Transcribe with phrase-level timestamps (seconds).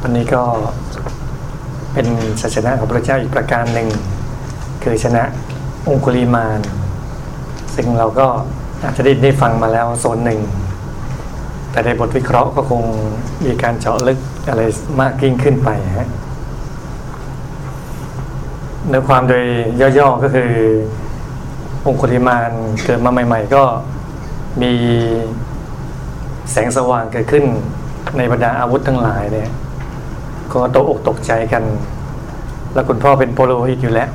[0.00, 0.42] ตอนนี้ก็
[1.92, 2.06] เป็น
[2.40, 3.88] ชัยชนะของพระเจ้าอีกประการหนึ่ง
[4.82, 5.22] คือชนะ
[5.88, 6.60] องคุลีมาน
[7.74, 8.26] ซึ่งเราก็
[8.82, 10.40] อาจจะได้ได้ฟังมาแล้วโซนหนึ่ง
[11.70, 12.82] แต่ในบทวิเคราะห์ก็คง
[13.44, 14.18] มีการเจาะลึก
[14.48, 14.62] อะไร
[15.00, 15.68] มากยิ่งขึ้นไป
[15.98, 16.08] ฮะ
[18.88, 19.44] เนื้อความโดย
[19.98, 20.50] ย่อๆก็คือ
[21.86, 22.50] องคุลิมาน
[22.84, 23.62] เกิดมาใหม่ ๆ ก็
[24.62, 24.72] มี
[26.52, 27.44] แสงสว่างเกิดขึ้น
[28.16, 29.50] ในบรรดาอาวุธทั้งหลายเนี่ย
[30.52, 31.62] ก็ตกอกตกใจกัน
[32.74, 34.08] แล้วคุณพ่อเป็นโปโลหิตอยู่แล้ว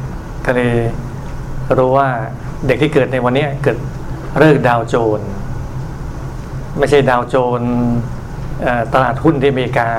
[0.46, 0.72] ก็เลย
[1.78, 2.08] รู้ว่า
[2.68, 3.78] เด็กที่เกิดในวันนี้เกิด
[4.40, 5.20] เลิกดาวโจร
[6.78, 7.62] ไม่ใช่ดาวโจร
[8.94, 9.90] ตลาดหุ้นที่อเมริกา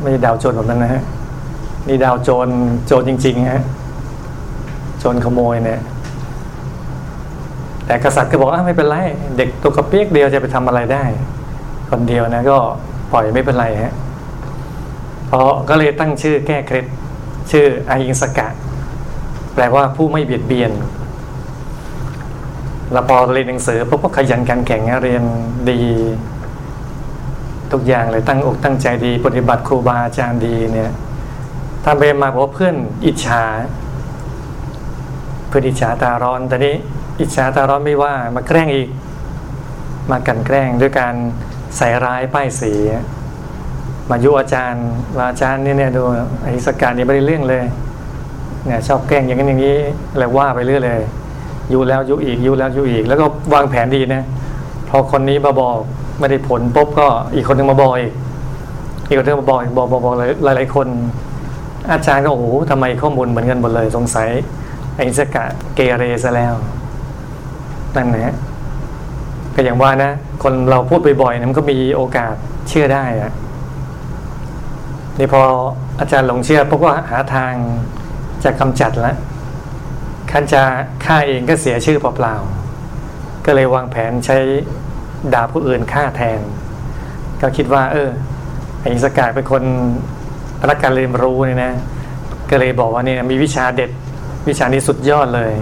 [0.00, 1.02] ไม่ใช่ดาวโจรแบบนั้นนะฮะ
[1.88, 2.48] นี่ดาวโจร
[2.86, 3.62] โจรจริงๆฮะ
[4.98, 5.80] โจรขโมยเนี่ย
[7.86, 8.96] แต่กษัตริย์ก็บอกว่าไม่เป็นไร
[9.36, 11.04] เด็กตัวกระเปียกเดียวจะไปทำอะไรได้
[11.90, 12.56] คนเดียวนะก็
[13.12, 13.94] ปล่อยไม่เป็นไรฮะ
[15.34, 16.86] ราะก็เลยตั้งชื่อแก้เคล็ด
[17.50, 18.48] ชื่ออาหิงสกะ
[19.54, 20.72] แปลว่าผู้ไม่เบียดเบียน
[22.92, 25.22] แล้วพอเรียนหนังสือปุ๊บก็ขยันการแข่งเรียน
[25.70, 25.80] ดี
[27.72, 30.92] ทุกอย่างเลยตั้งอกตั้งใจดี ปฏิบัติครูบาอาจารย์ดีเนี่ย
[31.84, 33.44] ทำไปมาบอกว่าเพื่อนอิจฉา
[35.48, 36.76] เพื่อนอิจฉาตาร้อนแต่นี้
[37.20, 38.88] อิจฉาตาร้อนไม่ว่ามาแกล้งอีก
[40.10, 41.14] มากันแกล้งด้วยการ
[41.76, 42.72] ใส่ร้ายป้ายสี
[44.10, 44.84] มายุอาจารย์
[45.16, 46.02] ว่าอาจารย์เนี่ยเนี่ยดู
[46.42, 47.64] ไอ้สกการนี่ไม่ได้เรื่องเลย
[48.66, 49.76] เนี่ยชอบแกล้งอย่างนั้นอย่างนี้
[50.12, 51.00] อะไรว่าไปเรื่อยเลย
[51.72, 54.22] ยุแล้วยุอีกยุแล้วยุอีก แล้วก็วางแผนดีนะ
[54.88, 55.76] พอคนนี้มาบอก
[56.18, 58.12] ไม่ได้ผลปุ๊บก็อีกคนหนึงมาบอกอีก
[59.08, 60.86] อีกคนนึงมาบอกอีกบอกบอกบอกหลายหลายคน
[61.90, 64.28] อาจารย์ก็โอ้โหทำไมข้อมูลเหมือนกันหมดเลยสงสัย
[64.96, 65.44] ไอ้สกะ
[65.74, 66.54] เกเรซะแล้ว
[67.96, 68.34] นั่นนะ
[69.54, 70.10] ก็อย่างว่านะ
[70.42, 72.34] คนเราพูดบ่อยๆนี่ยมันก็มีโอกาส
[72.68, 73.32] เชื่อได้อะ
[75.18, 75.42] นี่พอ
[76.00, 77.52] อาจารย์หลงเชื่อปุ๊บก็หาทาง
[78.44, 79.16] จะกำจัดแล้ว
[80.30, 80.62] คันจะ
[81.04, 84.36] ฆ่าเองก็เสียชื่อเปล่าๆก็เลยวางแผนใช้
[85.34, 86.40] ดาบผู้อื่นฆ่าแทน
[87.40, 88.08] ก็คิดว่า เออ
[88.82, 89.62] ไอ้สกายเป็นคน
[90.68, 91.74] รักการเรียนรู้เนี่ยนะ
[92.50, 93.90] ก็เลยบอกว่าเนี่ยมีวิชาเด็ด
[94.48, 95.52] วิชานี้สุดยอดเลย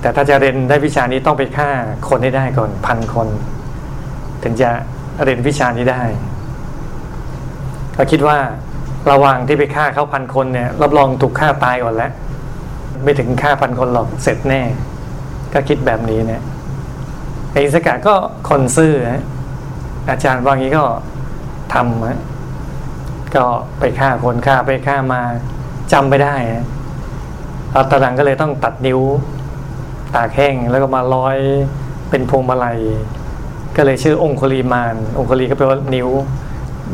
[0.00, 1.70] แต่ถ้าจะเรียนได้วิชานี้ต้องไปฆ่า
[2.08, 3.28] คนให้ได้ก่อนพันคน
[4.42, 4.70] ถึงจะ
[5.24, 6.02] เรียนวิชานี้ได้
[7.96, 8.38] ก็คิดว่า
[9.10, 12.12] ระหว่างที่ไปฆ่าเขาพันคนเนี่ย รับรองถูกฆ่าตายก่อนแล้ว
[13.02, 14.60] ไม่ถึงฆ่าพันคนหรอกเสร็จแน่
[15.52, 16.42] ก็คิดแบบนี้เนี่ย
[17.52, 18.14] ไอ้สกาก็
[18.48, 19.22] คนซื่อฮะ
[20.10, 20.84] อาจารย์ว่างี้ก็
[21.74, 22.18] ทำฮะ
[23.36, 23.44] ก็
[23.78, 25.20] ไปฆ่าคนฆ่าไปฆ่ามา
[25.92, 26.64] จำไม่ได้ฮะ
[27.72, 29.00] เอาตะลังก็เลยต้องตัดนิ้ว
[30.14, 31.36] ตากแห้งแล้วก็มาร้อย
[32.10, 32.78] เป็นพวงมาลัย
[33.76, 36.08] ก็เลยชื่อองคุลีมานองคุลีก็แปลว่านิ้ว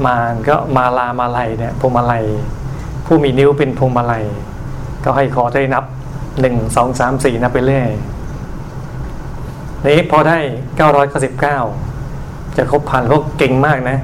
[0.07, 0.17] มา
[0.49, 2.25] ก็มาลามาลัยเนี่ยพวงมาลัย
[3.07, 4.25] ผู้มีนิ้วเป็นพวงมาลัย
[5.05, 5.85] ก็ให้ขอได้นับ
[6.41, 7.89] หนึ่งสองสามสี่นับไปเรื่อย
[9.85, 10.39] นี้พอได้
[10.77, 11.59] เก้าร้อยเก้าสิบเก้า
[12.57, 13.99] จะครบพันพวกเก่งมากนะ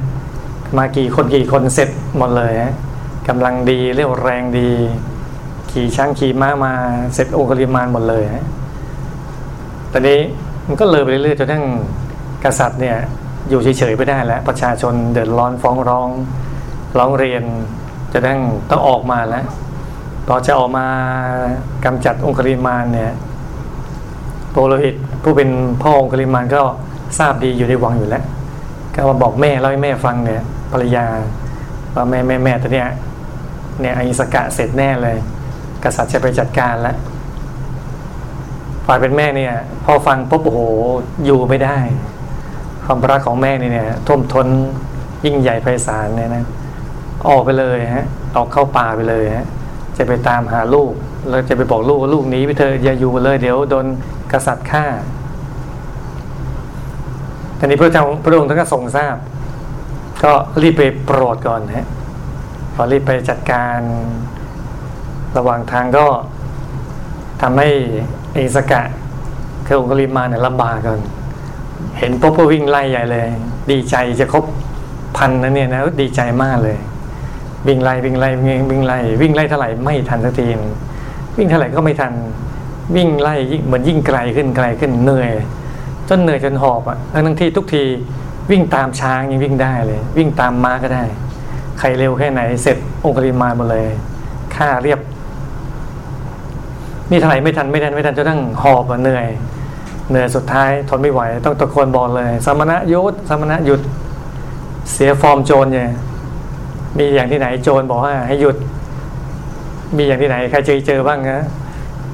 [0.79, 2.75] มากี่คนกี่คนเสร็จหมดเลยฮะ
[3.29, 4.71] กำลังดีเรียวแรงดี
[5.71, 6.73] ขี่ช้างขี่ม้ามา
[7.15, 8.45] เสร็จโอคุลิมานหมดเลยฮะ
[9.93, 10.21] ตอนนี้
[10.67, 11.65] มันก็เลยไปเรื่อยๆจนทั้ง
[12.45, 12.99] กษัตริย์เนี่ย
[13.49, 16.09] อยู่เฉยๆไม่ได้แล้ว ประชาชนเดือดร้อนฟ้องร้อง
[16.99, 17.43] ร้องเรียน
[18.13, 18.39] จะทั้ง
[18.71, 19.45] ต้องออกมาแล้ว
[20.27, 20.87] พอจะออกมา
[21.85, 23.13] กำจัดองคุลิมานเนี่ย
[24.51, 25.51] โปโลหิตผู้เป็น
[25.83, 26.61] พ่อองคุลิมานก็
[27.19, 28.25] ทราบดีอยู่ในวังอยู่แล้ว
[28.95, 30.43] ก็มาบอกแม่เล่าให้แม่ฟังเนี่ย
[30.73, 31.07] ภรรยา
[31.95, 32.89] ว่าแม่แม่แม่ตัวเนี้ย
[33.81, 35.17] เนี่ยอิสกะเสร็จแน่เลย
[35.85, 36.97] กษัตริย์จะไปจัดการแล้ว
[38.87, 39.53] ฝ่ายเป็นแม่เนี่ย
[39.85, 40.61] พอฟังปุ๊บโอ้โห
[41.25, 41.79] อยู่ไม่ได้
[42.87, 44.47] ความรักของแม่นี่เนี่ยท่วมท้น
[45.25, 46.45] ยิ่งใหญ่ไพศาลเนี่ยนะ
[47.29, 49.47] ออกไปเลยฮะออกเข้าป่าไปเลยฮะ
[49.97, 50.93] จะไปตามหาลูก
[51.29, 53.87] แล้วจะไปบอกลูกว่าลูกหนี้ไปเธออย่าอยู่เลย เดี๋ยวโดน
[54.33, 54.85] กษัตริย์ฆ่า
[57.59, 59.17] ทีนี้พระเจ้าพระองค์ท่านก็ทรงทราบ
[60.23, 60.33] ก็
[60.63, 61.89] รีบไปโปรดก่อนฮะ
[62.75, 63.79] พอรีบไปจัดการ
[65.37, 66.07] ระหว่างทางก็
[67.43, 67.69] ทำให้
[68.35, 68.83] เอสกะ
[69.67, 71.01] คือองคุลิมาเนี่ยลำบากก่อน
[71.99, 73.27] เห็นปุ๊บก็วิ่งไล่ใหญ่เลย
[73.71, 74.45] ดีใจจะครบ
[75.17, 76.77] พันนะเนี่ยนะดีใจมากเลย
[77.67, 78.29] วิ่งไล่วิ่งไล่
[78.71, 80.59] วิ่งไล่วิ่งไล่เท่าไหร่ไม่ทันสักทีน
[81.37, 82.13] วิ่งเท่าไหร่ก็ไม่ทัน
[82.97, 83.35] วิ่งไล่
[83.67, 85.31] เหมือนยิ่งไกลขึ้นไกลขึ้นเหนื่อย
[86.09, 87.85] จนเหนื่อยจนหอบอะทั้งที่ทุกที
[88.51, 91.05] วิ่งตามช้างยังวิ่งได้เลย วิ่งตามม้าก็ได้
[91.79, 93.87] ใครเร็วแค่ไหนเสร็จองคุลิมาหมดเลย
[94.57, 95.01] ฆ่าเรียบ
[97.11, 99.27] นี่เท่าไหร่ไม่ทันไม่ทันไม่ทันจนทั้งหอบอะเหนื่อย
[100.09, 103.81] เหนื่อยสุดท้ายทนไม่ไหว ต้องตะโกนบอกเลย สมณะยุดสมณะหยุด
[104.93, 105.89] เสียฟอร์มโจรเนี่ย
[106.99, 108.57] มีอย่างที่ไหนโจรบอกว่าให้หยุด
[109.97, 111.47] มีอย่างที่ไหนใครเจอเจอบ้างนะ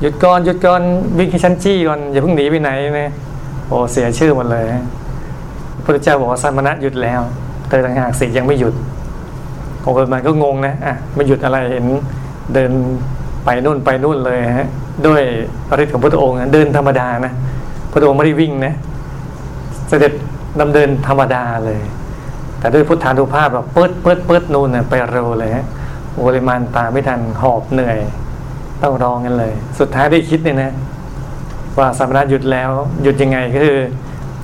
[0.01, 0.83] หยุดก่อนหยุดก่อน
[1.19, 3.13] วิ่งให้ชั้นจี้ก่อนอย่าเพิ่งหนีไปไหนนะ
[3.69, 4.65] โอ้เสียชื่อหมดเลย
[5.85, 7.21] พระเจ้าบอกว่าสมณะหยุดแล้ว
[7.69, 8.75] แต่ต่างหากสิยังไม่หยุด
[9.83, 11.87] โอ้มันก็งงนะอะไม่หยุดอะไรเห็น
[12.55, 12.71] เดิน
[13.45, 14.69] ไปนู่นไปนู่นเลยฮะ
[15.07, 15.23] ด้วย
[15.83, 17.33] ฤทธิ์ของพระองค์เดินธรรมดานะ
[17.93, 18.75] พระองค์ไม่ได้วิ่งนะ
[19.89, 20.13] เสด็จ
[20.61, 21.81] ดำเดินธรรมดาเลย
[22.59, 25.67] แต่ด้วยพุทธานุภาพแบบเปิดเปิดเปิดนู่นนะไปเร็วเลยฮะ
[26.15, 27.99] โอริมานตาไม่ทันหอบเหนื่อย
[28.83, 30.73] ต้องรองกันเลย สุดท้ายได้คิดเนี่ยนะ
[31.79, 32.71] ว่าสมณะหยุดแล้ว
[33.03, 33.81] หยุดยังไงก็คือ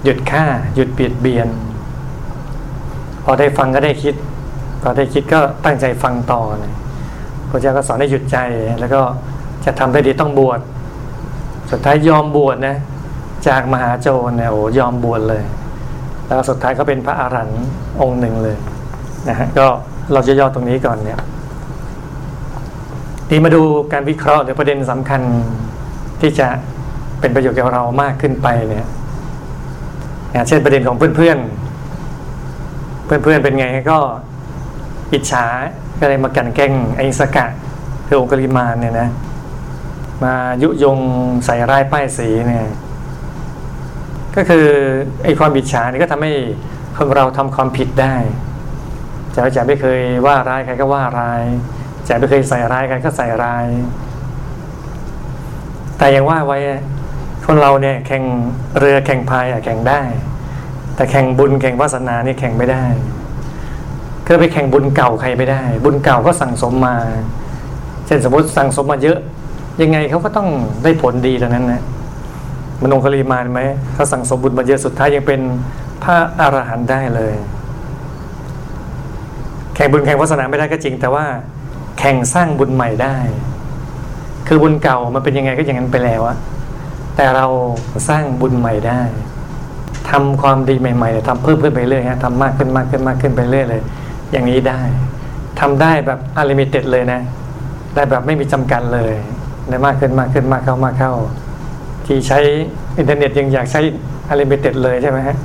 [0.04, 1.48] หยุดฆ่า หยุดเบียดเบียน
[3.24, 4.14] พอได้ฟังก็ได้คิด
[4.82, 6.72] พอได้คิดก็ตั้งใจฟังต่อเลย
[7.48, 8.38] พระเจ้าก็สอนให้หยุดใจ
[8.80, 9.00] แล้วก็
[9.64, 10.60] จะทำได้ดีต้องบวช
[11.70, 12.76] สุดท้ายยอมบวชนะ
[13.48, 15.42] จากมหาโจรเนี่ยโอ้ยอมบวชเลย
[16.26, 17.64] แล้วสุดท้ายก็เป็นพระอารหันต์
[18.00, 18.56] องค์หนึ่งเลย
[19.28, 19.66] นะฮะก็
[20.12, 21.20] เราจะย่อตรงนี้ก่อนเนี่ย
[23.28, 23.62] ทีมาดู
[23.92, 25.20] การวิเคราะห์หรือประเด็นสำคัญ
[26.20, 26.48] ที่จะ
[27.20, 28.86] เป็นประโยชน์แกับเรามากขึ้นไปเนี่ย
[30.48, 33.98] เช่นประเด็นของเพื่อนๆเพื่อนๆเป็นไงก็
[35.12, 35.44] อิจฉา
[36.00, 37.46] ก็เลยมากันแกล้งไอ้สกะ
[38.06, 39.08] คือองค์กริมานเนี่ยนะ
[40.24, 40.98] มายุยง
[41.44, 42.64] ใส่ร้ายป้ายสีเนี่ย
[44.38, 44.66] ก็คือ
[45.24, 46.32] ไอ้ความอิจฉานี่ก็ทำให้
[46.96, 48.14] คนเราทำความผิดได้
[49.34, 51.42] จะจะไม่เคยว่าร้ายใครก็ว่าร้าย
[52.08, 53.66] จะไม่เคยใส่ร้ายใครก็ใส่ร้าย
[55.98, 56.58] แต่ยังว่าไว้
[57.46, 58.24] คนเราเนี่ยแข่ง
[58.78, 60.00] เรือแข่งพายอะแข่งได้
[60.96, 62.84] แต่แข่งบุญแข่งวาสนานี่แข่งไม่ได้
[64.26, 66.96] คือไปแข่งบุญเก่าใครไม่ได้ บุญเก่าก็สั่งสมมา
[68.06, 69.18] เช่นสมมติสั่งสมมาเยอะ
[69.82, 70.48] ยังไงเขาก็ต้อง
[70.84, 71.82] ได้ผลดีตรงนั้นนะ
[72.80, 73.60] มันงคลีมานไหม
[73.94, 75.40] เขาสั่งสมบุญมาเยอะสุดท้ายยังเป็น
[76.02, 77.34] พระอรหันต์ได้เลย
[79.74, 81.24] แข่งบุญแข่งวาสนาไม่ได้ก็จริง แต่ว่า
[81.98, 83.16] แข่งสร้างบุญใหม่ได้
[84.48, 86.36] คือบุญเก่ามันเป็นยังไงก็อย่างนั้นไปแล้วอะ
[87.16, 87.46] แต่เรา
[88.08, 89.02] สร้างบุญใหม่ได้
[90.10, 93.82] ทำความดีใหม่ๆทำเพิ่มขึ้นไปเรื่อยฮะทำมากขึ้นมากขึ้นมากขึ้นไปเรื่อยเลย
[94.32, 94.80] อย่างนี้ได้
[95.60, 97.20] ทำได้แบบอลิมิเต็ดเลยนะ
[97.94, 99.14] ได้แบบไม่มีจำกัดเลย
[99.68, 101.12] ได้มากขึ้นมากขึ้นมากเข้ามากเข้า
[102.08, 102.40] ที่ใช้
[102.98, 103.80] อินเทอร์เน็ตยังอยากใช้
[104.30, 105.36] unlimited เลยใช่ไหมฮะ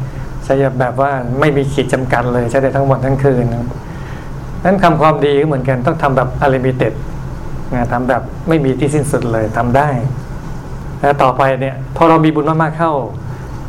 [0.46, 3.46] ใช้แบบว่าไม่มีขีดจำกัดเลยใช้ได้ทั้งวันทั้งคืน
[4.64, 6.94] นั้นทำความดีก็เหมือนกันต้องทำแบบ unlimited
[7.74, 9.90] นะทำแบบไม่มีที่สิ้นสุดเลยทำได้
[11.00, 12.94] แล้วต่อไปเนี่ยพอเรามีบุญมากๆเข้า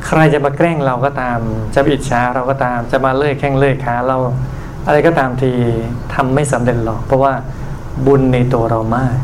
[0.06, 1.38] ใครจะมาแกล้งเราก็ตาม
[1.75, 4.17] จะอิจฉาเราก็ตามจะมาเลื่อยแข้งเลื่อยขาเรา
[4.87, 5.50] อะไรก็ตามที
[6.14, 7.32] ทำไม่สำเร็จหรอก เพราะว่า
[8.06, 9.17] บุญในตัวเรามาก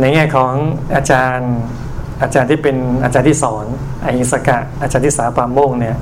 [0.00, 0.52] ในแง่ของ
[0.94, 1.54] อาจารย์
[2.22, 3.66] อาจารย์ที่เป็นอาจารย์ที่สอน
[4.04, 5.96] อหิสกะ อาจารย์ที่สาปามโมงเนี่ย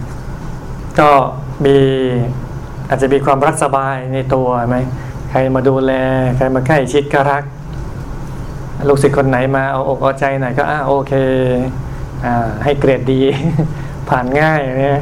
[0.98, 1.10] ก็
[1.64, 1.76] มี
[2.88, 4.76] อาจจะมีความรักสบายในตัวไหม
[5.30, 5.92] ใครมาดูแล
[6.36, 7.44] ใครมาใกล้ชิดก็รัก
[8.88, 11.12] ลูกศิษย์คนไหนมาเอาอกเอาใจหน่อยก็อ่าโอเค
[12.24, 12.34] อ่า
[12.64, 13.20] ให้เกรดดี
[14.08, 15.00] ผ่านง่ายเนี่ย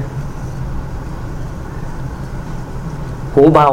[3.35, 3.69] หูเบา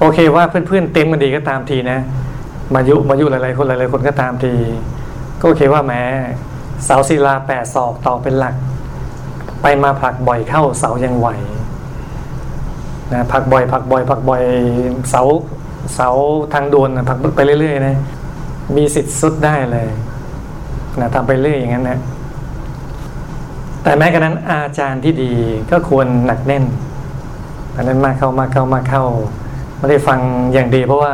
[0.00, 1.98] โอเคว่าเพื่อนๆเต็มกันดีก็ตามทีนะ
[2.74, 4.52] มายุมายุหลายๆคนหลายๆคนก็ตามที
[5.40, 6.02] ก็โอเคว่าแม้
[6.84, 8.54] เสาศิลาแปดศอกต่อเป็นหลัก
[9.62, 11.28] ไปมาผักบ่อยเข้าเสายังไหว
[13.12, 14.42] นะผักบ่อยผักบ่อยผักบ่อย
[15.10, 15.22] เสา
[15.94, 16.08] เสา
[16.52, 17.96] ทางด่วนผักไปเรื่อยๆนะ
[18.76, 19.88] มีสิทธิ์สุดได้เลย
[21.00, 21.98] นะทำไปเรื่อยอย่างนั้นนะ
[23.82, 25.32] แต่แม้กระนั้นอาจารย์ที่ดี
[25.70, 26.64] ก็ควรหนักแน่น
[27.76, 29.04] อันนั้นมากเข้ามากเข้ามากเข้า
[29.78, 30.20] ไม่ได้ฟัง
[30.52, 31.12] อย่างดีเพราะว่า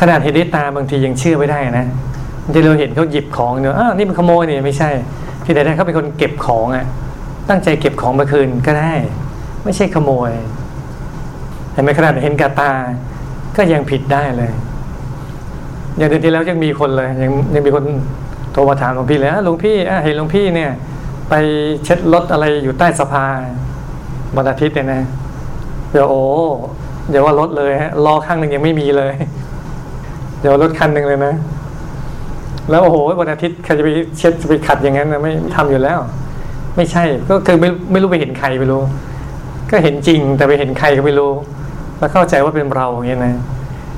[0.00, 1.86] ขนาดเห็นด้วยตาบางทียังเชื่อไม่ได้นะ
[2.54, 4.90] ที่เราเห็นเขาหยิบของเนอะอ้าวนี่มันขโมยเนี่ยไม่ใช่
[5.44, 6.86] ที่ไหนได้เขาเป็นคนเก็บของอะ่ะ
[7.48, 8.92] ตั้งใจเก็บของมาคืนก็ได้
[9.64, 10.30] ไม่ใช่ขโมย
[11.72, 12.72] เห็นไหมขนาดเห็นกาตา
[13.56, 14.50] ก็ยังผิดได้เลย
[15.96, 17.84] อย่างเดือนที่แล้วยังมีคนเลยยังยังมีคน
[18.52, 20.70] โทรมาถามหลวงพี่เลยหลวงพี่เห็นหลวงพี่เนี่ย
[21.28, 21.34] ไป
[21.84, 23.40] เช็ดรถอะไรอยู่ใต้สะพาน
[24.36, 25.02] วันอาทิตย์เนี่ยนะ
[25.92, 26.24] เดี๋ยวโอ้
[27.10, 29.14] เดี๋ยวว่ารถเลยฮะรอข้างหนึ่งยังไม่มีเลย
[30.40, 31.34] เดี๋ยวรถคันหนึ่งเลยนะ
[32.70, 35.98] แล้วโอ้โหวันอาทิตย์ใครจะไปเช็ดจะไปขัดอย่างนั้นนะไม่ทำอยู่แล้ว
[36.76, 38.82] ไม่ใช่ ก็คือไม่ไม่รู้ไปเห็นใครไม่รู้
[39.70, 41.32] ก็เห็นจริงแต่ไปเห็นใครก็ไม่รู้
[41.98, 43.34] แล้วเข้าใจว่าเป็นเราอย่างเงี้ยนะ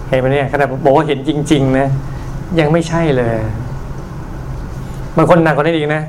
[0.09, 1.87] เห็นไหมเนี่ยขนาดบอกว่าเห็นจริง ๆ นะ
[2.61, 3.37] ยังไม่ใช่เลย
[5.17, 6.03] บางคนหนักกว่านี้อีกนะ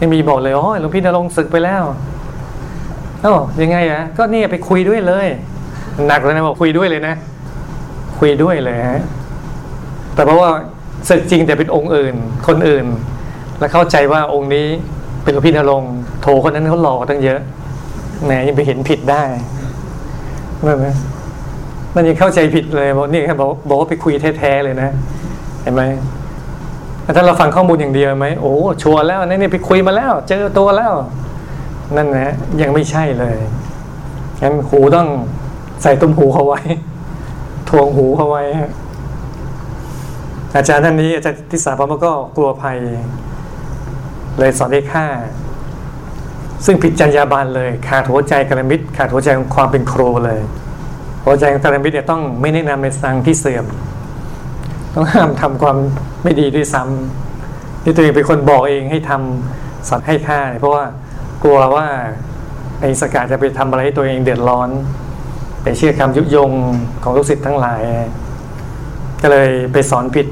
[0.00, 1.82] ยังมีบอกเลยโอ้ยหลวงพี่นรงศึกไปแล้ว
[3.22, 5.26] เอ้ายังไงอะก็นี่ไปคุยด้วยเลย
[6.08, 7.14] หนักเลยนะบอกคุยด้วยเลยนะ
[8.18, 9.00] คุยด้วยเลยฮะ
[10.20, 10.50] แต่เพราะว่า
[11.08, 12.14] ศึกจริงแต่เป็นองค์อื่น
[12.46, 12.86] คนอื่น
[13.58, 14.66] แล้วเข้าใจว่าองค์นี้
[15.24, 15.82] เป็นหลวงพี่นรง
[16.20, 17.40] โถคนนั้นเขาหลอกตั้งเยอะ
[18.24, 19.22] แหมยังไปเห็นผิดได้
[20.66, 20.96] นั่นนะ
[21.94, 24.90] มันยังเข้าใจผิดเลยบอกนี่ครับบอกบอกว่าไปคุยแท้ๆเลยนะ
[25.62, 25.82] เห็นไหม
[27.16, 30.94] ถ้าเราฟังข้อมูลอย่างเดียวไหมโอ้ชัวร์แล้วนี่นี่ไปคุยมาแล้ว เจอตัวแล้ว
[31.96, 33.38] นั่นนะยังไม่ใช่เลย
[34.42, 35.08] งั้นหูต้อง
[35.82, 36.60] ใส่ตุ้มหูเขาไว้
[37.68, 38.44] ทวงหูเขาไว้
[40.56, 42.76] อาจารย์ท่านนี้อาจารย์ทิสาพมก็กลัวภัย
[44.38, 45.06] เลยสอนให้ฆ่า
[46.64, 50.40] ซึ่งผิดจรรยาบรรณเลย ขาดหัวใจกระมิดขาดหัวใจของความเป็นครูเลย
[51.24, 53.64] หัวใจของกระมิดเนี่ยต้องไม่แนะนำในทางที่เสื่อม
[54.94, 55.76] ต้องห้ามทำความ
[56.22, 60.84] ไม่ดีด้วยซ้ำที่ตัวเองเป็นคนบอกเองให้ทำสอนให้ฆ่าเพราะว่า
[61.42, 61.86] กลัวว่า
[62.80, 64.68] ไอ้สกาจะไปทำอะไรให้ตัวเองเดือดร้อน
[65.62, 66.52] ไปเชื่อคำยุยง
[67.02, 67.82] ของลูกศิษย์ทั้งหลาย
[69.22, 70.26] ก็เลยไปสอนผิด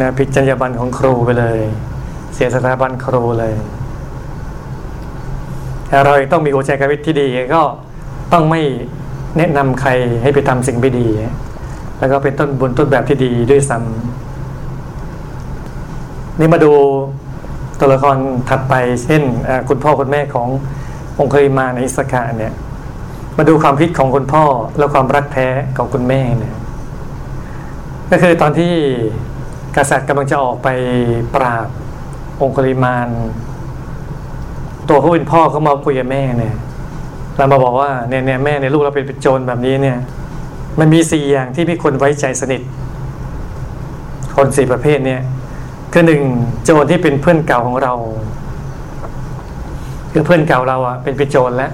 [0.00, 1.60] นะผิดจรรยาบรรณของครูไปเลย
[2.34, 3.54] เสียสถาบันครูเลย
[5.88, 7.62] แต่เราต้องมีหัวใจกวิตที่ดีก็
[8.32, 8.60] ต้องไม่
[9.36, 9.90] แนะนำใคร
[10.22, 11.08] ให้ไปทำสิ่งไม่ดี
[11.98, 16.72] แล้วก็เป็นต้นบุญต้นแบบที่ดีด้วยซ้ำนี่มาดู
[17.78, 18.16] ตัวละคร
[18.48, 18.74] ถัดไป
[19.04, 19.22] เช่น
[19.68, 20.48] คุณพ่อคุณแม่ของ
[21.18, 22.52] องค์เคยมาในอิสกาเนี่ย
[23.36, 24.44] มาดูความคิดของคุณพ่อ
[24.78, 26.54] และความรักแท้ของคุณแม่เนี่ย
[28.10, 28.72] ก็คือตอนที่
[29.76, 30.68] กษัตริย์กำลังจะออกไป
[31.34, 31.66] ปราบ
[32.40, 33.08] องคุลิมาน
[34.88, 36.54] ตัวเขาเป็นพ่อเขามาคุยกับแม่เนี่ย
[37.36, 39.98] เรามาบอกว่าเนี่ยเนี่ยแม่เนี่ยลูกเราเป็นโจรแบบนี้เนี่ย
[40.78, 42.62] มันมีสี่อย่างที่พี่คนไว้ใจสนิท
[44.36, 45.20] คนสี่ประเภทเนี่ย
[45.92, 46.22] คือหนึ่ง
[46.64, 47.92] โจรที่เป็นเพื่อนเก่าของเรา
[50.12, 51.72] คือเพื่อนเก่าเราอะเป็นเป็นโจรแล้ว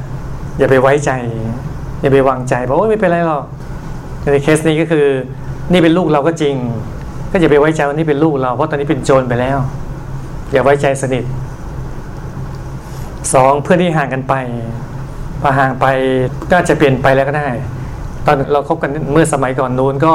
[0.59, 1.11] อย่าไปไว้ใจ
[2.01, 3.45] อย่าไปวางใจบอกว่าไม่เป็นไรหรอก
[4.33, 5.07] ในเคสนี้ก็คือ
[5.73, 6.55] นี่เป็นลูกเราก็จริง
[7.31, 9.59] ก็อย่าไปไว้ใจว่านี่เป็นลูกเราเพราะตอนนี้เป็นโจรไปแล้ว
[10.53, 11.25] อย่าไว้ใจสนิท
[13.35, 14.35] สองเพื่อนที่ห่างกันไป
[15.41, 15.87] พอห่างไป
[16.53, 17.49] ก็จะเปลี่ยนไปแล้วก็ได้
[18.27, 20.15] ตอนเราคบกันเมื่อสมัยก่อนนู้นก็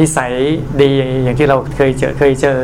[0.00, 0.32] นิสัย
[0.82, 0.90] ดี
[1.24, 2.58] อย่างที่เราเคยเจอเคยเจอ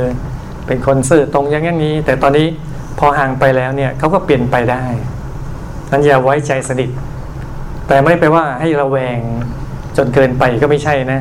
[0.66, 2.47] เป็นคนซื่อตรงอย่างนี้ แต่ตอนนี้
[2.99, 4.85] พอห่างไปแล้วเนี่ยเขาก็เปลี่ยนไปได้
[5.90, 6.90] นั้นอย่าไว้ใจสนิท
[7.88, 9.21] แต่ไม่ไปว่าให้เราแวง
[9.97, 11.21] จนเกินไปก็ไม่ใช่นะ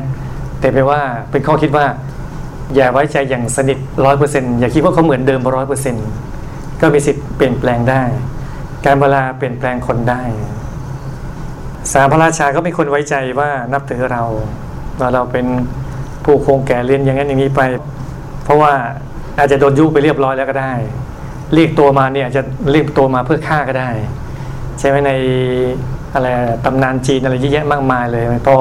[0.64, 1.86] แต่ไปว่าเป็นข้อคิดว่า
[2.74, 6.06] อย่าไว้ใจอย่างสนิทร้อยเปอร์เซ็นต์อย่าคิดว่าเขาเหมือนเดิมร้อยเปอร์เซ็นต์
[6.80, 8.02] ก็มีสิทธิ์เปลี่ยนแปลงได้
[8.84, 10.22] การเวลาเปลี่ยนแปลงคนได้
[11.92, 14.22] สามพระราชาก็ไม่คนไว้ใจว่านับถือเรา
[15.00, 15.46] ว่าเราเป็น
[16.24, 17.60] ผู้คงแก่เรียนอย่างนั้นอย่างนี้ไป
[18.44, 18.72] เพราะว่า
[19.38, 20.72] อาจจะโดนยุไปเรียบร้อยแล้วก็ได้
[21.54, 22.42] เรียกตัวมาเนี่ยอาจะ
[22.72, 23.90] เรียกตัวมาเพื่อฆ่าก็ได้
[24.78, 25.12] ใช่ไหมใน
[26.14, 26.28] อะไร
[26.64, 28.56] ตำนานจีนอะไรเยอะแยะมากมายเลยพอ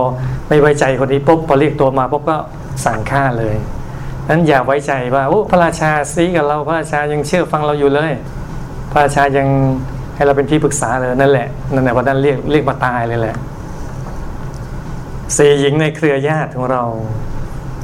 [0.47, 2.37] ไม่ไว้ใจคนนี้ปุ๊บพอเรียกตัวมาปุ๊บก็
[2.85, 3.55] สั่งฆ่าเลย
[4.29, 8.11] นั้นอย่าไว้ใจว่าโอ้พระราชาซีกับเราพระราชายังเชื่อฟังเราอยู่เลย
[8.91, 9.47] พระราชายัง
[10.15, 13.35] ให้เราเป็นที่ปรึกษาเลยนั่นแหละนั่นแหละวันนั้นเรียกเรียกมาตายเลยแหละ
[15.37, 16.83] สี่หญิงในเครือญาติของเรา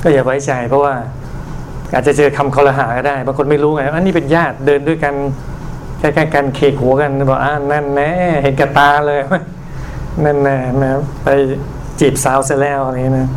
[0.04, 0.96] ก็อย่าไว้ใจ เพราะว่า
[1.94, 5.14] อาจจะเจอคำคอรหาก็ได้บางคนไม่รู้ไงอันนี้เป็นญาติเดินด้วยกัน
[6.00, 8.12] แค่กันเคกหัวกันบอกอ่านั่นแน่
[8.44, 9.20] เห็นกระตาเลย
[10.26, 10.92] นั่นแน่นะ
[11.24, 11.28] ไป
[12.00, 13.30] จีบสาวเสร็จแล้วอะไรนะ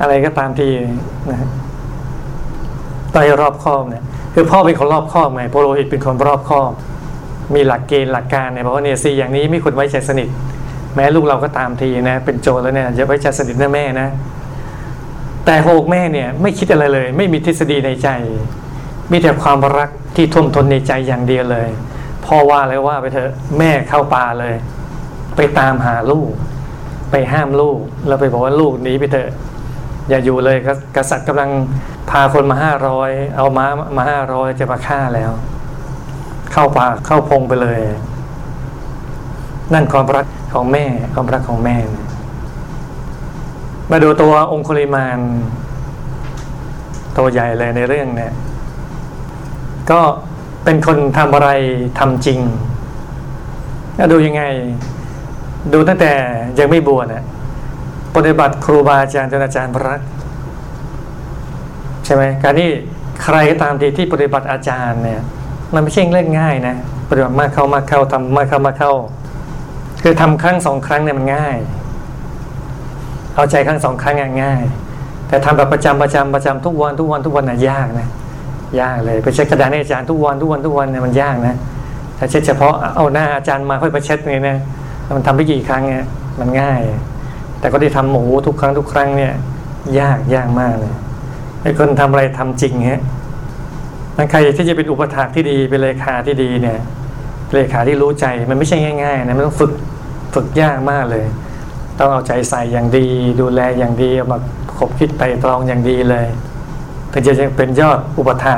[0.00, 0.68] อะไรก็ตามที
[1.30, 1.38] นะ
[3.14, 6.72] ต้องรอบคอบเนี่ยคือพ่อเป็นคนรอบคอบไงโปโลหิตเป็นคนรอบคอบ
[7.54, 10.28] มีหลักเกณฑ์หลักการเนี่ยบอกว่าเนี่ยสี่อย่างนี้ไม่ควรไว้ใจสนิท
[10.94, 14.08] แม้ลูกเราก็ตามทีนะ เป็นโจรแล้วเนี่ยอย่าไว้ใจสนิทนะแม่นะ
[15.46, 18.08] แต่โฮกแม่เนี่ย ไม่คิดอะไรเลย ไม่มีทฤษฎีในใจ
[19.10, 21.68] มีแต่ความรักที่ท่วมท้นในใจอย่างเดียวเลย
[22.24, 24.54] พ่อว่าเลยว่าไปเถอะแม่เข้าป่าเลย
[25.40, 26.30] ไปตามหาลูก
[27.10, 29.30] ไปห้ามลูกแล้วไปบอกว่าลูกหนีไปเถอะ
[30.08, 30.56] อย่าอยู่เลย
[30.96, 31.50] กษัตริย์กำลัง
[32.10, 33.66] พาคนมาห้าร้อยเอาม้า
[33.96, 35.30] มาห้าร้อยจะมาฆ่าแล้ว
[36.52, 37.80] เข้าป่าเข้าพงไปเลย
[39.72, 41.76] นั่นความรักของแม่ความรักของแม่
[43.90, 45.18] มาดูตัวองคุลิมาน
[47.16, 48.32] ตัวใหญ่เลยในเรื่องเนี่ย
[49.90, 50.00] ก็
[50.64, 51.50] เป็นคนทำอะไร
[51.98, 52.40] ทำจริง
[53.98, 54.44] ก็ดูยังไง
[55.72, 56.12] ดูตั้งแต่
[56.58, 57.24] ยังไม่บวชน่ะ
[58.16, 59.96] ปฏิบัติครูบาอาจารย์จนอาจารย์พระ
[62.04, 62.68] ใช่ไหมการที่
[63.22, 65.20] ใครก็ตามทีที่ปฏิบัติอาจารย์เนี่ย
[65.74, 66.76] มันไม่ใช่เรื่องง่ายนะ
[67.08, 68.92] ปฏิบัติมากเข้ามากเข้าทำมากเข้ามากเข้า
[70.02, 71.56] คือทำครั้งสองครั้งเนี่ยมันง่าย
[73.34, 74.62] เอาใจครั้งสองครั้งง่าย
[75.28, 78.08] แต่ทำแบบประจำประจำประจำทุกวันทุกวันทุกวันน่ะยากนะ
[78.80, 81.56] ยากเลยไปเช็ดกระดานให้อาจารย์ทุกวันทุกวันทุกวันเนี่ยมันยากนะ
[82.18, 84.56] ถ้าเช็ดเฉพาะเอาหน้าอาจารย์มาค่อยไปเช็ดไงนะ
[85.16, 86.04] มันทำไปกี่ครั้งเนี่ย
[86.40, 86.80] มันง่าย
[87.60, 89.32] แต่ก็ที่ทำหมูทุกครั้งทุกครั้งเนี่ย
[90.00, 90.94] ยากยากมากเลย
[91.62, 93.00] ไอ้คนทำอะไรทำจริงฮะ
[94.16, 96.78] นั่นใครที่จะเป็นอุปถากที่ดีเป็นเลขาที่ดีเนี่ย
[97.54, 99.72] เลขาที่รู้ใจมันไม่ใช่ง่ายๆนะมันต้องฝึก
[100.34, 101.26] ฝึกยากมากเลย
[101.98, 103.06] ต้องเอาใจใส่อย่างดี
[103.40, 104.38] ดูแลอย่างดีเอามา
[104.78, 106.26] คบคิดไตรตรองอย่างดีเลย
[107.12, 108.56] ถึงจะเป็นยอดอุปถา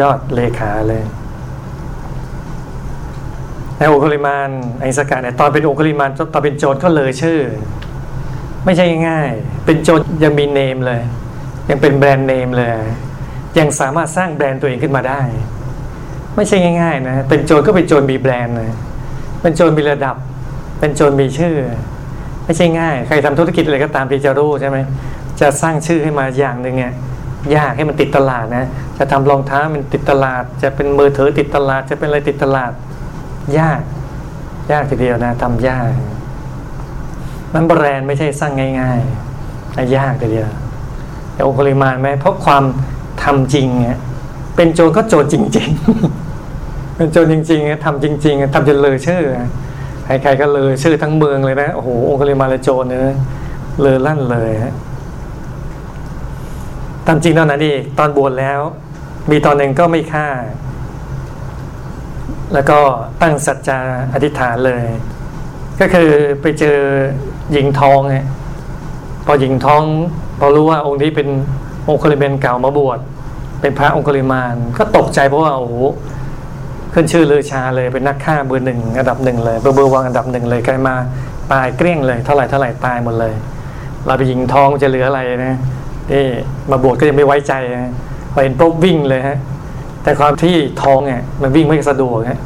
[0.00, 1.02] ยอดเลขาเลย
[3.78, 4.48] ในองคุลิมาน
[4.80, 7.40] ไอสกัดเนี่ยตอนเป็นองคุลิมานตอนเป็นโจรก็เลยชื่อ
[8.64, 9.30] ไม่ใช่ง่าย
[9.64, 11.00] เป็นโจรยังมีเนมเลย
[11.70, 12.70] ยังเป็นแบรนด์เนมเลย
[13.58, 15.20] ยังสามารถสร้างแบรนด์ตัวเองขึ้นมาได้
[16.36, 18.70] ไม่ใช่ง่ายๆนะเป็นโจรก็เป็นโจรมีแบรนด์เลย
[19.42, 20.16] เป็นโจรมีระดับ
[20.80, 21.56] เป็นโจรมีชื่อ
[22.44, 24.78] ไม่ใช่ง่าย ใครทำธุรกิจอะไรก็ตามที่จะรู้ใช่ไหม
[25.40, 26.94] จะสร้างชื่อให้มาอย่างหนึ่งเนี่ย
[27.56, 28.66] ยากให้มันติดตลาดนะ
[28.98, 32.72] จะทำรองเท้ามันติดตลาด จะเป็นมือถือติดตลาด จะเป็นอะไรติดตลาด
[33.58, 33.80] ยาก
[34.72, 35.88] ยากทีเดียวนะทำยาก
[37.54, 40.48] มันแบรนด์ไม่ใช่สร้างง่ายๆแต่ยากทีเดียว
[41.32, 42.62] แต่องค์ปริมาณไหมเพราะความ
[43.22, 43.98] ทำจริงเนี่ย
[44.56, 45.68] เป็นโจรก็โจรจริง
[46.32, 49.22] ๆ เป็นโจรจริงๆทำจริง ๆทำจนเลยชื่อ
[50.04, 53.00] ใครๆก็เลยชื่อทั้งเมืองเลยนะโอ้โหองค์ปริมาณเลยโจรเนี่ย
[53.82, 54.74] เลยลั่นเลยฮะ
[57.06, 58.60] ตามจริงตอนนั้นเองตอนบวชแล้ว
[59.30, 60.26] มีตอนหนึ่งก็ไม่ฆ่า
[62.54, 62.78] แล้วก็
[63.22, 63.80] ตั้งสัจจา
[64.14, 64.84] อธิษฐานเลย
[65.80, 66.10] ก็คือ
[66.42, 66.78] ไปเจอ
[67.52, 68.26] หญิงทองเนี่ย
[69.26, 69.82] พอหญิงท้อง
[70.38, 71.28] พอรู้ว่าองค์นี้เป็น
[71.88, 72.98] องค์คลิเมนเก่ามาบวช
[73.60, 75.74] เป็นพระองค์คลิมานก็ตกใจเพราะว่าโอ้โห
[76.94, 80.94] ขึ้นชื่อเลือชาเลยเป็นนักฆ่าเบอร์หนึ่งอันดับหนึ่งเลยเบอร์เบอร์วางอันดับหนึ่งเลยใครมา
[81.52, 83.34] ตายเกลี้ยงเลยเท่าไหร่เท่าไหร่ตายหมดเลย
[84.06, 85.56] เราไปหญิงทองจะเหลืออะไรนะ
[86.12, 86.26] นี่
[86.70, 87.92] มาบวชก็ยังไม่ไว้ใจนะ
[88.32, 89.38] พอเห็นปุ๊บวิ่งเลยฮะ
[90.02, 92.40] แต่ความที่ท้องเนี่ยมันวิ่งไม่สะดวกฮะ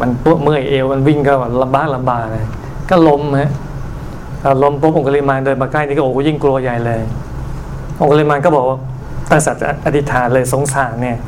[0.00, 2.46] มันปวดเมื่อยเอวมันวิ่งก็ลำบากลำบากเลย
[2.90, 3.50] ก็ล้มฮะ
[4.62, 7.00] ล้มปุ๊บองคุลิมานเดินมาใกล้นี่ก็โอ้ยิ่งกลัวใหญ่เลย
[8.00, 8.78] องคุลิมานก็บอกว่า
[9.30, 11.18] ตั้งสัจอธิษฐานเลยสงสารเนี่ย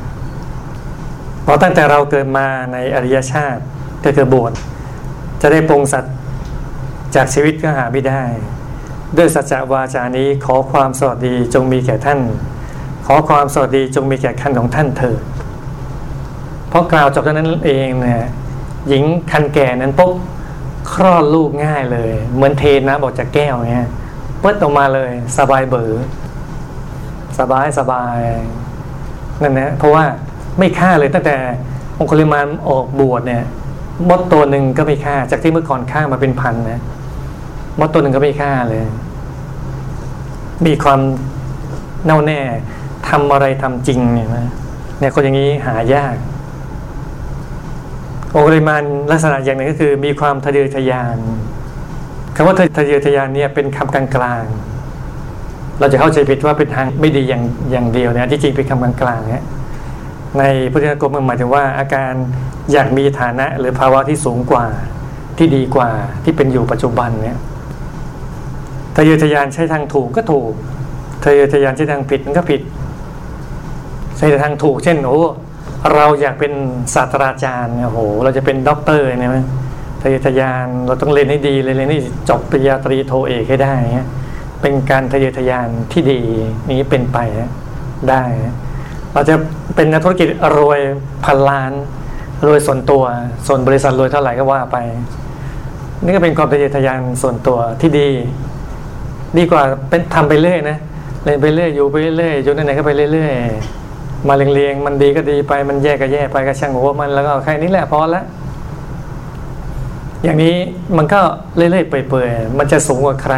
[1.43, 3.61] เพราะตั้งแต่เราเกิดมาในอริยชาติ
[4.03, 4.51] ก็คือบวช
[5.41, 6.13] จะได้ปรงสัตว์
[7.15, 8.23] จากชีวิตก็หาไม่ได้
[9.17, 12.19] ด้วยสัจวาจานี้ขอความสวัสดีจงมีแก่ท่าน
[13.05, 15.19] ขอความสวัสดีจงมีแก่คันของท่านเถิด
[16.71, 18.23] เพราะกล่าวจบเท่านั้นเองเนี่ย
[18.87, 20.15] หญิงคันแก่นั้นปุ๊บ
[20.91, 23.87] คลอดลูกง่ายเลย เหมือนเทน้ำออกจากแก้วเนี่ย
[24.39, 25.93] เปิดออกมาเลยสบายเบือ
[27.39, 28.17] สบายสบาย
[29.41, 30.03] นั่นนะเพราะว่า
[30.59, 31.37] ไม่ฆ่าเลยตั้งแต่
[31.97, 33.43] องคุลิมานออกบวชเนี่ย
[34.09, 36.79] มดตัวหนึ่งก็ไม่ฆ่า จากที่เมื่อก่อนฆ่ามาเป็นพันนะ
[37.79, 38.83] มดตัวหนึ่งก็ไม่ฆ่าเลย
[40.65, 40.99] มีความ
[42.05, 42.39] แน่วแน่
[43.09, 44.47] ทำอะไรทำจริงเนี่ยนะ
[44.99, 46.15] เนี่ยคนอย่างนี้หายาก
[48.37, 51.17] องคุลิมานลักษณะอย่างหนึ่งก็คือ มีความทะเยอทะยาน
[52.35, 59.43] คำว่าทะเยอทะยานเนี่ยเป็นคำกลางๆ เราจะเข้าใจผิดว่าเป็นทางไม่ดีอย่างอย่างเดียวเนี่ยที่จริงเป็นคำกลางๆเนี่ย
[60.39, 62.13] ในพุทธกรมมันหมายถึงว่าอาการ
[62.71, 64.65] อยากมีฐานะหรือภาวะที่สูงกว่า
[65.37, 65.89] ที่ดีกว่า
[66.23, 67.37] ที่เป็นอยู่ปัจจุบันเนี่ย
[68.95, 70.51] ทะเยอทะยานใช้ทางถูกก็ถูก
[71.23, 72.61] ทะเยอทะยานใช้ทางผิดมันก็ผิด
[74.17, 75.21] ใช้ทางถูกเช่นโอ้
[75.95, 76.53] เราอยากเป็น
[76.95, 79.37] ศาสตราจารย์โอ้โห เราจะเป็นดอกเตอร์เนี่ยไหม
[80.01, 84.07] ทะเยอทะยานเราต้องเรียนให้ดีเลยเรียนให้จบปริญญาตรีโทเอกให้ได้เงี้ย
[84.61, 86.21] เป็นการทะเยอทะยานที่ดี
[86.69, 87.17] นี้เป็นไป
[88.09, 88.23] ได้
[89.13, 89.35] เราจะ
[89.75, 90.79] เป็นนักธุรกิจรวย
[91.25, 91.71] พันล้าน
[92.47, 93.03] รวยส่วนตัว
[93.47, 94.77] ส่วนบริษัทรวยเท่าไหร่ก็ว่าไป
[96.03, 98.09] นี่ก็เป็นความทะเยอทะยานส่วนตัวที่ดี
[99.37, 100.77] ดีกว่าเป็นทำไปเรื่อยนะ
[101.23, 103.80] เรียนไปเรื่อยอยู่ไปเรื่อยอยู่ไหนๆก็ไปเรื่อยๆ
[104.27, 108.23] มาเรียงๆมันดีก็ดีไปมันแย่ก็แย่ไปก็ช่างหัวมันแล้วก็แค่นี้แหละพอละ
[110.23, 110.55] อย่างนี้
[110.97, 111.21] มันก็
[111.55, 113.35] เรื่อยๆเปื่อยๆมันจะสูงกว่าใคร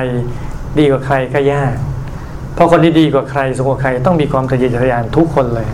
[0.79, 1.75] ดีกว่าใครก็ยาก
[2.55, 5.67] เพราะคนที่ดีกว่าใครสูงกว่าใครต้องมีความทะเยอทะยานทุกคนเลย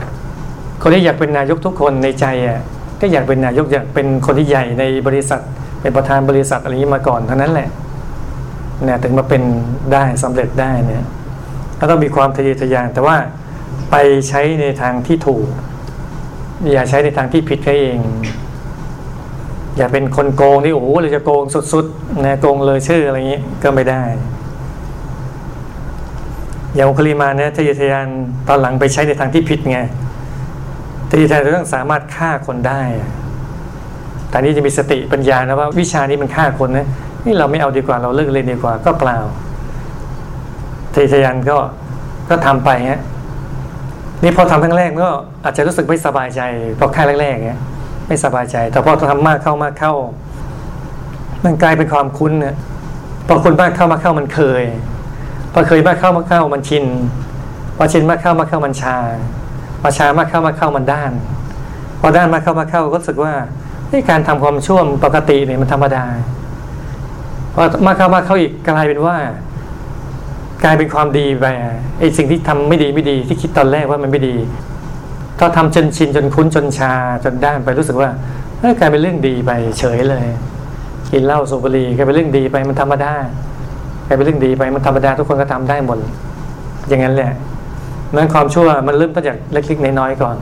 [0.82, 2.60] คนที่อยากเป็นนายกทุกคนในใจอะ
[3.02, 5.42] ก็อยากเป็นนายกอยากเป็นคนที่ใหญ่ในบริษัท
[5.82, 7.70] เป็นประธานบริษัทอะไรนี้มาก่อนเท่านั้นแหละ
[8.84, 9.42] เนี่ยถึงมาเป็น
[9.94, 11.04] ได้สำเร็จได้เนี่ย
[11.80, 13.16] ก็ต้องมีความทะเยอทะยานแต่ว่า
[13.92, 13.96] ไป
[14.30, 15.48] ใช้ในทางที่ถูก
[16.72, 18.00] อย่าใช้ในทางที่ผิดแค่เอง
[19.78, 24.02] อย่าเป็นคนโกงที่โอ้โหเราจะโกงสุดๆนะโกงเลยชื่ออะไรอย่างนี้ก็ไม่ได้
[26.76, 28.08] อย่างคลีมาเนี่ยทะเยอทะยาน
[28.48, 29.80] ตอนหลังไปใช้ในทางที่ผิดไง
[31.10, 32.82] ทะเยอทะยานต้องสามารถฆ่าคนได้
[34.30, 36.88] แต่นี้จะมีสติปัญญานะว่าวิชานี้มันฆ่าคนนะ
[37.26, 39.18] นี่เราไม่เอาดีกว่าเราเลิกเรียนดีกว่าก็เปล่า
[40.94, 41.58] ทะเยอทะยานก็
[42.30, 43.02] ก็ทำไปฮะ
[44.24, 45.10] นี่พอทำครั้งแรกก็
[45.44, 46.42] อาจจะรู้สึกไม่สบายใจ
[46.80, 47.60] พอค่แรกๆเงี้ย
[48.08, 49.94] ไม่สบายใจ แต่พอทำมากเข้ามากเข้า
[51.46, 52.56] มันกลายเป็นความคุ้นเนี่ย
[53.28, 54.64] พอคุณมากเข้ามากเข้ามันเคย
[55.54, 56.86] พอเคยมากเข้ามากเข้ามันชิน
[57.78, 58.98] พอชินมากเข้ามากเข้ามันชา
[59.82, 61.12] พอชามากเข้ามากเข้ามันด้าน
[62.02, 63.34] พอด้านมากเข้ามากเข้าก็รู้สึกว่า
[63.90, 66.06] ในการทำความชั่วปกติเนี่ยมันธรรมดา
[67.54, 69.18] พอมากเข้ามากเข้าอีกกลายเป็นว่า
[70.64, 71.46] กลายเป็นความดีไป
[72.00, 74.36] ไอ้สิ่งที่ทำไม่ดีไม่ดีที่คิดตอนแรกว่ามันไม่ดี
[75.40, 76.94] ถ้าทำจนชินจนคุ้นจนชา
[77.24, 78.10] จนด้านไปรู้สึกว่า
[78.60, 80.26] เฮ้ยกลายเป็นเรื่องดีไปเฉยเลย
[81.12, 83.14] กินเหล้าสูบบุหรี่กลายเป็นเรื่องดีไปมันธรรมดา
[84.08, 85.98] กลายเป็นเรื่องดีไปมันธรรมดาทุกคนก็ทำได้หมด
[86.88, 87.32] อย่างนั้นแหละ
[88.16, 90.36] นั้นความชั่วมันเริ่มต้นจากเล็กๆน้อยๆก่อน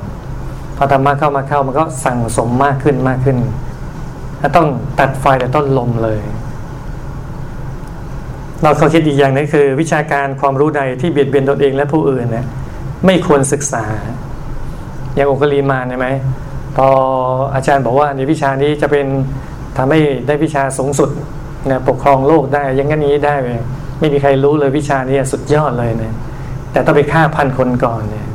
[0.78, 3.38] พอทำมากเข้ามาเข้ามันก็สั่งสมมากขึ้นมากขึ้น
[4.56, 4.68] ต้อง
[5.00, 6.20] ตัดไฟแต่ต้นลมเลย
[8.64, 12.46] เราเขาคิดอีกอย่างนึงคือ วิชาการความรู้ใดที่เบียดเบียนตนเองและผู้อื่นเนี่ย
[13.06, 13.86] ไม่ควรศึกษา
[15.16, 16.08] อย่างองคลีมาใช่ไหม
[16.78, 16.88] พอ
[17.56, 19.06] อาจารย์บอกว่าในวิชานี้จะเป็น
[19.78, 21.10] ทำให้ได้วิชาสูงสุด
[21.70, 23.36] นะปกครองโลกได้ยังงั้นนี้ได้
[24.00, 26.14] ไม่มีใครรู้เลยวิชานี้สุดยอดเลยเนะ
[26.72, 28.28] แต่ต้องไปฆ่าพันคนก่อนเนี่ย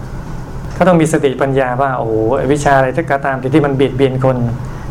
[0.76, 2.14] ก็ต้องมีสติปัญญาว่าโอ้โห
[2.52, 4.36] วิชาอะไรที่กระตามที่มันเบียดเบียนคน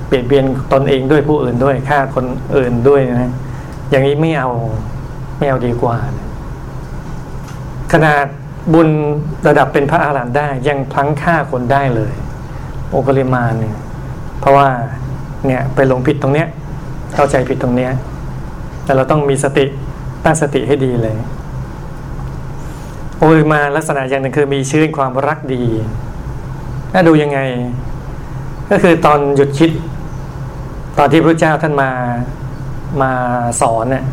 [0.08, 2.26] เบียดเบียนตนเองด้วยผู้อื่นด้วยฆ่าคน
[2.58, 3.32] อื่นด้วยนะ
[3.92, 4.50] อย่างนี้ไม่เอา
[5.42, 5.96] ไม่เอาดีกว่า
[7.94, 8.26] ขนาด
[8.74, 8.90] บุญ
[9.48, 12.14] ระดับเป็นพระอาหารหันต์ได้ยังพลังฆ่าคนได้เลย
[12.90, 13.78] โอปริมาณเนี่ย
[14.40, 14.68] เพราะว่า
[15.46, 16.48] เนี่ยไปลงผิดตรงเนี้ย
[17.16, 17.92] เข้าใจผิดตรงเนี้ย
[18.84, 19.66] แต่เราต้องมีสติ
[20.24, 21.18] ตั้งสติให้ดีเลย
[23.16, 25.64] โอปริมาลักษณะอย่างหนึ่งคือมีชื่อความรักดี
[26.94, 27.40] ถ้าดูยังไง
[28.70, 29.72] ก็คือตอนหยุดคิด
[30.98, 31.90] ตอนที่พระเจ้าท่านมา
[33.02, 33.12] มา
[33.62, 34.04] สอนเนี่ย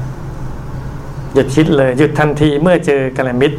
[1.39, 3.57] ยุดคิดเลยหยุดทันทีเมื่อเจอกัลมิตร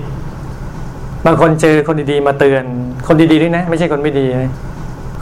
[1.26, 2.64] บางคนเจอคนดีๆมาเตือน
[3.08, 4.52] คนดีๆด้วยนะ ไม่ใช่คนไม่ดีนะ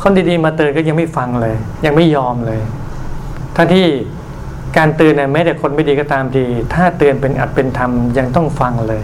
[0.04, 2.60] คนดีๆมาเตือนก็ยังไม่ฟังเลย ยังไม่ยอมเลย
[3.56, 3.86] ทั้งที่
[4.78, 6.44] การเตือนเนี่ยแม้แต่คนไม่ดีก็ตามที
[6.74, 9.02] ถ้าเตือนเป็นอัดเป็นธรรมยังต้องฟังเลย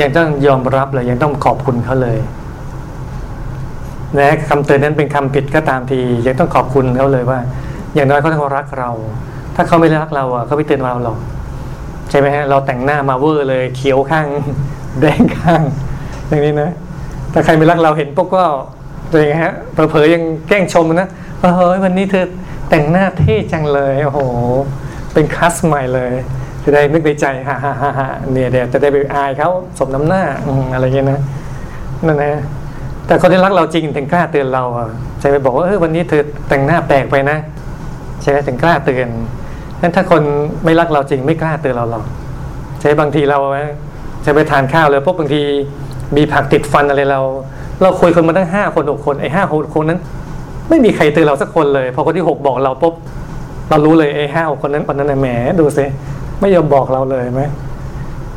[0.00, 2.18] ยังต้องยอมรับเลยยังต้องขอบคุณเขาเลย
[4.16, 7.38] และคำเตือนนั้นเป็นคำผิดก็ตามที ยังต้องขอบคุณเขาเลยว่า
[7.94, 8.90] อย่างน้อยเขาต้องรักเรา
[9.56, 11.18] ถ้าเขาไม่รักเราอะเขาไม่เตือนเราหรอก
[12.10, 14.26] ใช่ไหมฮะเราแต่งหน้ามาเวอร์เลยเขียวข้าง
[15.00, 15.62] แดงข้าง
[16.28, 16.70] อย่างนี้นะ
[17.32, 18.44] ถ้าใครไม่รักเราเห็นปุ๊บก็
[19.08, 21.08] เป็นไงฮะเผลอๆยังแกล้งชมนะ
[21.40, 22.26] เฮ้ยวันนี้เธอ
[22.70, 24.20] แต่งหน้าเท่จังเลยโอ้โห
[25.14, 26.12] เป็นคัสใหม่เลย
[26.64, 30.22] จะได้นึกในใจฮ่าฮ่าฮ่าฮ่าเนี่ยเดี๋ยวจะได้ไปอายเขาสมน้ำหน้า
[30.72, 31.20] อะไรเงี้ยนะ
[32.06, 32.42] นั่นนะ
[33.06, 34.64] แต่คนที่รักเราจริงถึงกล้าเตือนเรา
[35.20, 37.36] ใช่ไหมบอกว่าเออวันนี้เธอแต่งหน้าแปลกไปนะ
[38.22, 39.08] ใช่ไหมถึงกล้าเตือน
[39.80, 40.22] นั้นถ้าคน
[40.64, 42.04] ไม่รักเราจริงไม่กล้าเตือนเราหรอก
[42.80, 43.38] ใช่บางทีเรา
[44.24, 45.42] จะไปทานข้าวเลยพวกบางที
[46.16, 47.20] มีผักติดฟันอะไรเรา
[47.82, 50.00] เราคุยคนมาตั้งห้าคนหกคนไอ้ห้าหกคนนั้น
[50.68, 52.94] ไม่มีใครเตือนเราสักคนเลยพอคนที่หกบอกเราปุ๊บ
[53.70, 55.28] เรารู้เลยไอ้ห้าหกคนนั้นคนนั้นแหม
[55.60, 55.84] ดูสิ
[56.40, 57.42] ไม่ยอมบอกเราเลยไหม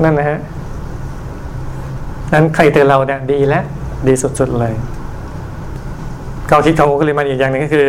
[0.04, 0.40] นั่นนะฮะ
[2.34, 3.64] นั้นใครเตือนเราเนี่ยดีแล้ว
[4.08, 4.74] ดีสุดๆเลย
[6.50, 7.88] กาคิดของอุกฤมันอีกอย่างหนึ่งก็คือ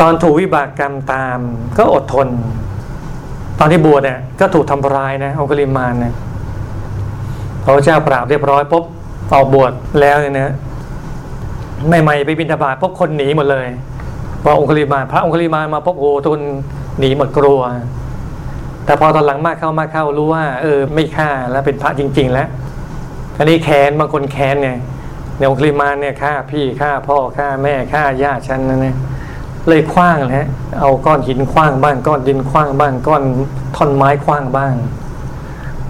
[0.00, 1.38] ตอนถูกวิบากกรรมตาม
[1.78, 2.28] ก็อดทน
[3.62, 6.14] อนที่บวชเนี่ยก็ถูกทำร้ายนะองคุลิมานเนี่ย
[7.64, 8.84] พระเจ้าปราบเรียบร้อยปุ๊บ
[9.34, 10.54] ออกบวชแล้วเนี่ยนะ
[12.02, 13.66] ใหม่ๆไปบินทบาทปุ๊บคนหนีหมดเลย
[14.42, 16.40] พอองคุลิมานพระองคุลิมานมาปุ๊บโอ้ทุน
[16.98, 17.60] หนีหมดกลัว
[18.84, 22.48] แต่พอตอนหลังมากเข้ามากเข้ารู้ว่า เออไม่ฆ่าแล้วเป็นพระจริง ๆ แล้ว
[23.38, 24.70] อันนี้แค้นบางคนแค้นไง
[25.36, 28.96] ในองคุลิมานเนี่ยฆ่าพี่ฆ่าพ่อฆ่าแม่ฆ่าญาติฉันนั่นเนี่ย
[29.68, 30.48] เลยคว้างเลยฮะ
[30.80, 33.22] เอาก้อนหินคว้างบ้างก้อนดินคว้างบ้างก้อน
[33.76, 34.74] ท่อนไม้คว้างบ้าง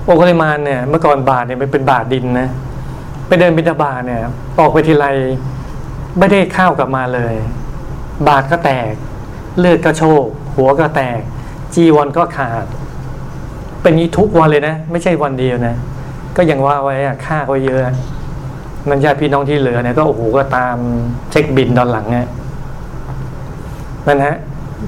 [0.04, 2.48] โอคุลิมานเนี่ยเมื่อก่อนบาทเนี่ยมันเป็นบาทดินนะ
[3.26, 4.20] ไปเดินบิณฑบาตเนี่ย
[4.58, 5.06] ออกไปทีไร
[6.18, 7.34] ไม่ได้ข้าวกลับมาเลย
[8.28, 8.92] บาทก็แตก
[9.58, 10.24] เลือดก็โชก
[10.56, 11.20] หัวก็แตก
[11.74, 12.64] จีวรก็ขาด
[13.82, 15.74] เป็นนี้ทุกวันเลยนะ ไม่ใช่วันเดียวนะ
[16.36, 17.80] ก็ยังว่าไว้อะค่าก็เยอะ
[18.88, 20.76] นั่นญาติพี่น้องที่เหลือเนี่ยก็โอ้โหก็ตาม
[21.30, 22.26] เช็คบินตอนหลังเนี่ย
[24.06, 24.36] นั่นฮะ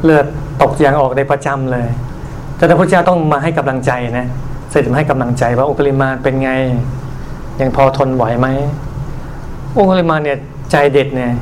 [0.04, 0.26] เลือด
[0.62, 1.88] ตกยางออกในประจำเลย
[2.56, 4.26] แต่พระพุทธเจ้าต้องมาให้กำลังใจนะ
[4.70, 6.50] เสร็จมาให้กำลังใจว่าองคุลิมาเป็นไง
[7.60, 8.48] ยังพอทนไหวไหม
[9.76, 10.36] องคุลิมาเนี่ย
[10.70, 11.32] ใจเด็ดเนี่ย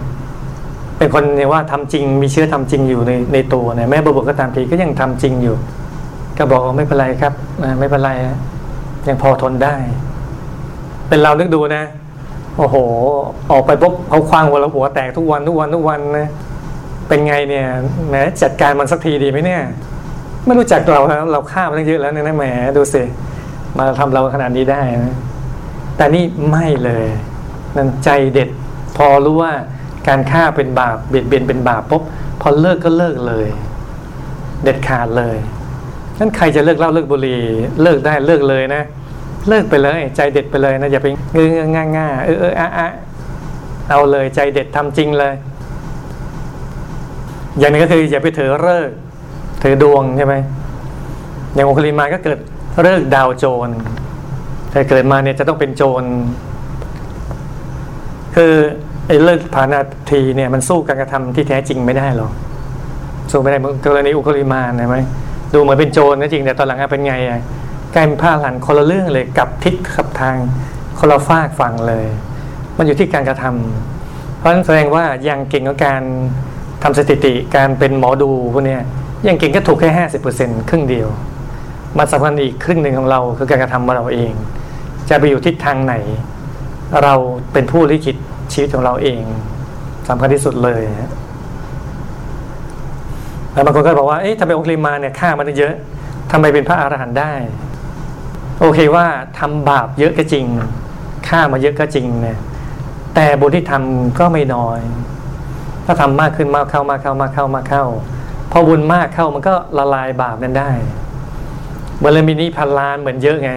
[0.98, 5.56] เป็นคนเนี่ยว่าทำจริงมีเชื้อทำจริงอยู่ในในตัวเนี่ยแม่บวชก็ตามทีก็ยังทำจริงอยู่
[6.38, 7.32] ก็บอกไม่เป็นไรครับ
[7.78, 8.10] ไม่เป็นไร
[9.08, 9.74] ยังพอทนได้
[11.08, 11.84] เป็นเรานึกดูนะ
[12.56, 12.76] โอ้โห
[13.52, 16.28] ออกไปปุ๊บเขาคว้างหัวเราหัวแตกทุกวันทุกวันทุกวันนะ
[17.12, 17.66] เป็นไงเนี่ย
[18.08, 19.62] แหมจัดการมันสักทีดีไหมเนี่ย
[20.46, 22.44] ไม่รู้จักเราแล้วเราฆ่ามันตั้งเยอะแล้วเนี่ยนะแหม
[22.76, 23.02] ดูสิ
[23.78, 25.16] มาทำเราขนาดนี้ได้นะ
[25.96, 27.06] แต่นี่ไม่เลย
[27.76, 28.48] นั่นใจเด็ด
[28.96, 29.52] พอรู้ว่า
[30.08, 32.02] การฆ่าเป็นบาปเบียดเบียนเป็นบาปปุ๊บ
[32.40, 33.46] พอเลิกก็เลิกเลย
[34.64, 35.36] เด็ดขาดเลย
[36.18, 37.42] นั้นใครจะเลิกเล้าเลิกบุหรี่
[37.82, 38.82] เลิกได้เลิกเลยนะ
[39.48, 42.88] เลิกไปเลย ใจเด็ดไปเลยนะอย่าไปเงื้อง่าง่าเออเอออะอะ
[43.90, 45.34] เอาเลยใจเด็ดทำจริงเลย
[47.58, 48.90] อย่างนี้ก็คืออย่าไปถือเลิก
[49.62, 50.34] ถือดวงใช่ไหม
[51.54, 52.38] อย่างองคุลิมาก็เกิด
[52.82, 53.68] เลิกดาวโจร
[54.70, 56.04] แต่เกิดมาเนี่ยจะต้องเป็นโจร
[58.36, 58.52] คือ
[59.06, 62.32] ไอ้เลิกผานาทีเนี่ยมันสู้การกระทำที่แท้จริงไม่ได้หรอก
[63.30, 64.96] สู้ไม่ได้เหมือนกรณีอุคุลิมาใช่ไหม
[65.54, 67.40] ดูเหมือนเป็นโจรก็จริงแต่ตอนหลังเป็นไงอะ
[67.94, 70.36] กลายเป็นผ้าหลันคนละเรื่องเลยกับทิศกับทาง
[70.98, 72.06] คนละฝากฝั่งเลย
[72.76, 76.02] มันอยู่ที่การกระทำเพราะฉะนั้นแสดงว่ายังเก่งกับการ
[76.82, 78.82] ทำสถิติการเป็นหมอดูพวกนี้ย
[79.26, 81.08] ยังเก่งก็ถูกแค่ห้าสิบเปอร์เซ็นครึ่งเดียว
[81.98, 84.32] มันสำคัญอีกครึ่งหนึ่งของเราคือการกระทำของเราเอง
[85.08, 85.94] จะไปอยู่ทิศทางไหน
[87.02, 87.14] เรา
[87.52, 88.16] เป็นผู้ลิขิต
[88.52, 89.22] ชีวิตของเราเอง
[90.08, 90.82] สำคัญที่สุดเลย
[93.52, 95.74] แล้วบางคนก็บอกว่าเอ๊ะทำไมองค์ลิมาเนี่ยฆ่ามันเยอะ
[96.30, 97.32] ทำไมเป็นพระอรหันต์ได้
[98.60, 99.06] โอเคว่า
[99.38, 100.44] ทำบาปเยอะก็จริง
[101.28, 102.38] ฆ่ามาเยอะก็จริงเนี่ย
[103.14, 104.80] แต่บุญที่ทำก็ไม่น้อย
[105.86, 107.84] ถ้าทำมากขึ้นมากเข้ามากเข้ามากเข้ามากเข้า
[108.52, 110.70] พอบุญมากเข้ามันก็ละลายบาปนั้นได้
[111.98, 113.52] เมื่อเรามีนี้พันล้านเหมือนเยอะไง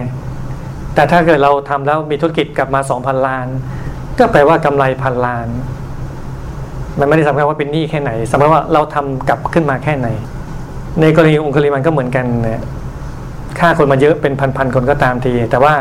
[0.94, 3.46] แต่ถ้าเกิดเราทำแล้วมีธุรกิจกลับมาสองพันล้าน
[4.18, 5.48] ก็แปลว่ากำไรพันล้าน
[6.98, 10.08] มันไม่ได้สำคัญว่าเป็นหนี้แค่ไหนสำคัญว่าเราทำกลับขึ้นมาแค่ไหน
[11.00, 12.62] ในกรณีองค์คลิมันก็เหมือนกันเนี่ย
[13.58, 15.74] ฆ่าคนมาเยอะเป็นพันๆคนก็ตามที แต่ว่า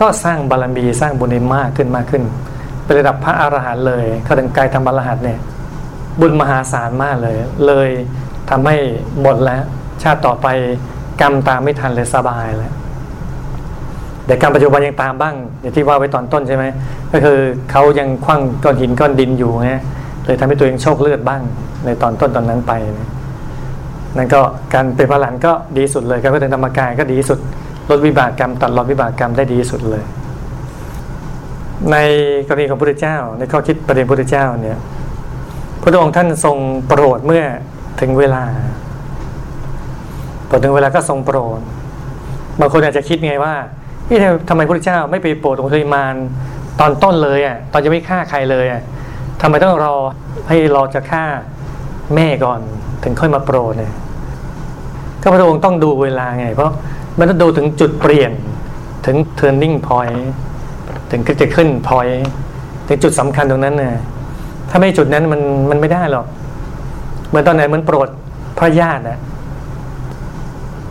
[0.00, 2.22] ก็สร้างบารมีสร้างบุญมากขึ้นมากขึ้น
[2.92, 5.38] เป็นระดับพระอรหันต์เลยเขาถึงกายทำบารหันต์เนี่ย
[6.20, 7.88] บุญมหาศาลมากเลย เลย
[8.50, 8.76] ทำให้
[9.20, 9.62] หมดแล้ว
[10.02, 10.46] ชาติต่อไป
[11.20, 12.72] กรรมตามไม่ทันเลยสบายแล้ว
[14.26, 16.64] แต่กรรมปัจจุบันยังตามบ้างอย่างที่ว่าไว้ตอนต้นใช่ไหม
[17.12, 17.38] ก็คือ
[17.70, 19.70] เขายังคว้างก้อนหินก้อนดินอยู่ไง
[20.26, 21.40] เลยทำให้ตัวเองโชคเลือดบ้าง
[21.84, 22.72] ในตอนต้นตอนนั้นไป
[24.16, 24.40] นั่นก็
[24.74, 27.38] การเป็นพระหลานก็ดีสุดเลยการก็เดินธรรมกายก็ดีสุด
[27.90, 30.04] ลดวิบากกรรมตัดรอนวิบากกรรมได้ดีสุดเลย
[31.90, 31.96] ใน
[32.48, 34.78] กรณีของพระพุทธเจ้า ในข้อคิดประเด็นพระพุทธเจ้าเนี่ย
[35.82, 37.44] พระองค์ท่านทรงโปรดเมื่อ
[38.00, 38.44] ถึงเวลา
[40.48, 41.60] พอถึงเวลาก็ทรงโปรด
[42.60, 43.54] บางคนอาจจะคิดไงว่า
[44.08, 44.18] ที่
[44.48, 46.14] ทำไมพระพุทธเจ้าไม่ไปโปรดองค์ริมาน
[46.80, 48.82] ตอนต้นเลยอะตอนยังไม่ฆ่าใครเลยอะ
[49.40, 49.94] ทำไมต้องรอ
[50.48, 51.24] ให้รอจะฆ่า
[52.14, 52.60] แม่ก่อน
[53.02, 53.92] ถึงค่อยมาโปรดเนี่ย
[55.22, 56.72] ก็พระองค์ต้องดูเวลาไง เพราะ
[57.18, 58.32] มันต้องดูถึงจุดเปลี่ยน
[59.06, 60.20] ถึง turning point
[61.12, 62.18] ถึงจะขึ้น point
[62.88, 63.94] ถึงจุดสำคัญตรงนั้นนี่ย
[64.70, 66.26] ถ้าไม่จุดนั้นมันมันไม่ได้หรอก
[67.28, 68.08] เหมือนตอนไหนมันโปรด
[68.58, 69.18] พระญาตินะ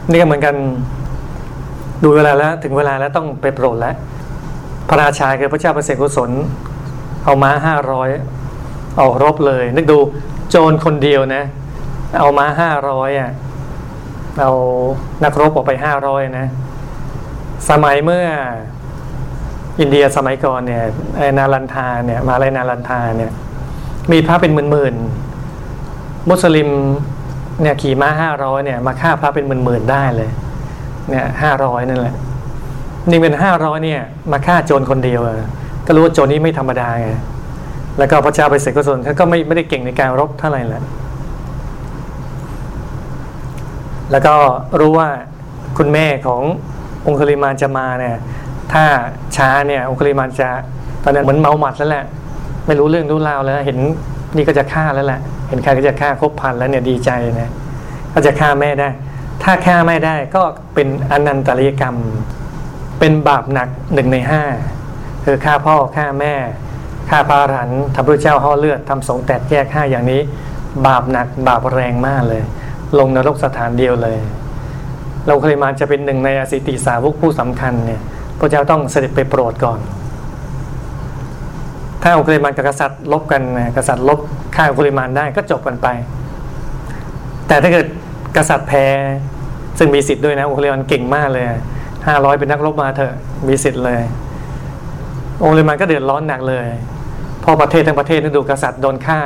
[0.10, 0.56] นี่ก็เหมือนกัน
[2.04, 3.96] ดูเวลาแล้ว ถึงเวลาแล้วต้องไปโปรดแล้ว
[4.90, 6.32] พระราชาคือพระเจ้าประเสริฐกุศล
[7.26, 8.10] เอาม้าห้าร้อย
[9.00, 9.98] ออกรบเลย นึกดู
[10.50, 11.44] โจรคนเดียวนะ
[12.20, 13.32] เอาม้าห้าร้อยอะ
[14.40, 14.52] เอา
[15.24, 16.46] นักรบออกไปห้าร้อยนะ
[17.70, 18.26] สมัยเมื่อ
[19.80, 20.84] อินเดียสมัยก่อนเนี่ย
[21.38, 23.32] นาลันทาเนี่ยมาลายนาลันทาเนี่ย
[24.12, 26.70] มีพระเป็นหมื่นๆมุสลิม
[27.62, 30.30] เนี่ยขี่ม้าห้าร้อยเนี่ยมาฆ่าพระเป็นหมื่นๆได้เลย
[31.10, 32.16] เนี่ยห้าร้อยนั่นแหละ
[33.10, 35.22] นี่เป็นห้าร้อยเนี่ยมาฆ่าโจรคนเดียว
[35.86, 37.10] ก็รู้ว่าโจรนี้ไม่ธรรมดาไง
[37.98, 40.84] แล้วก็พระเจ้าไปเสกกุศลเขาก็ไม่ไม่ได้เก่งในการรบเท่าไหร่แหละ
[44.12, 44.36] แล้วก็
[44.80, 45.10] รู้ว่า
[45.78, 46.42] คุณแม่ของ
[47.06, 48.16] องคุลิมานจะมาเนี่ย
[48.72, 48.84] ถ้า
[49.38, 50.50] ช้าเนี่ยองคุลิมานจะ
[51.04, 52.06] ตอนนั้นเหมือนเมาหมัดแล้วแหละ
[52.68, 53.78] ไม่รู้เรื่องรู้ราวแล้ว เห็น
[54.36, 57.52] นี่ก็จะฆ่าแล้วแหละ เห็นใครก็จะฆ่าครบพันแล้วเนี่ยดีใจนะ
[58.14, 58.90] ก็จะฆ่าแม่ได้
[59.44, 61.96] ถ้าฆ่าไม่ได้ก็เป็นอนันตริยกรรม
[63.00, 64.44] เป็นบาปหนักหนึ่งในห้า
[65.26, 66.34] คือฆ่าพ่อฆ่าแม่
[67.10, 70.22] ฆ่าพระอรหันต์ทำพระเจ้าห่อเลือดทำสงแตกแยกห้าอย่างนี้
[70.88, 72.42] บาปหนักบาปแรงมากเลย
[73.00, 74.18] ลงนรกสถานเดียวเลย
[75.28, 78.02] เราเคยมาจะเป็นหนึ่งในอสิติสาวกผู้สำคัญเนี่ย
[78.42, 79.80] พระเจ้าต้องเสด็จไปโปรดก่อน
[82.04, 83.42] ถ้าอุคลิมานกับกษัตริย์ลบกัน
[83.78, 84.20] กษัตริย์ลบ
[84.56, 85.88] ฆ่าอุคลิมานได้ก็จบกันไป
[87.48, 87.88] แต่ถ้าเกิด
[88.38, 88.86] กษัตริย์แพ้
[89.78, 91.46] ซึ่งมีสิทธิ์ด้วยนะอุคลิมานเก่งมากเลย
[92.08, 93.14] ห้าร้อยเป็นนักรบมาเถอะ
[93.48, 94.02] มีสิทธิ์เลย
[95.42, 96.68] อุคลิมานก็เดือดร้อนหนักเลย
[97.44, 99.20] พอประเทศทั้งประเทศนี่ดูกษัตริย์โดนฆ่า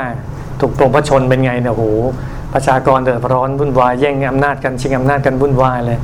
[0.60, 1.84] ถูกปลงพระชนเป็นไงเนี่ยโห
[2.54, 5.98] ประชากรเดือดร้อนวุ่นวายแย่งอำนาจกันชิงอำนาจกันวุ่นวายเลย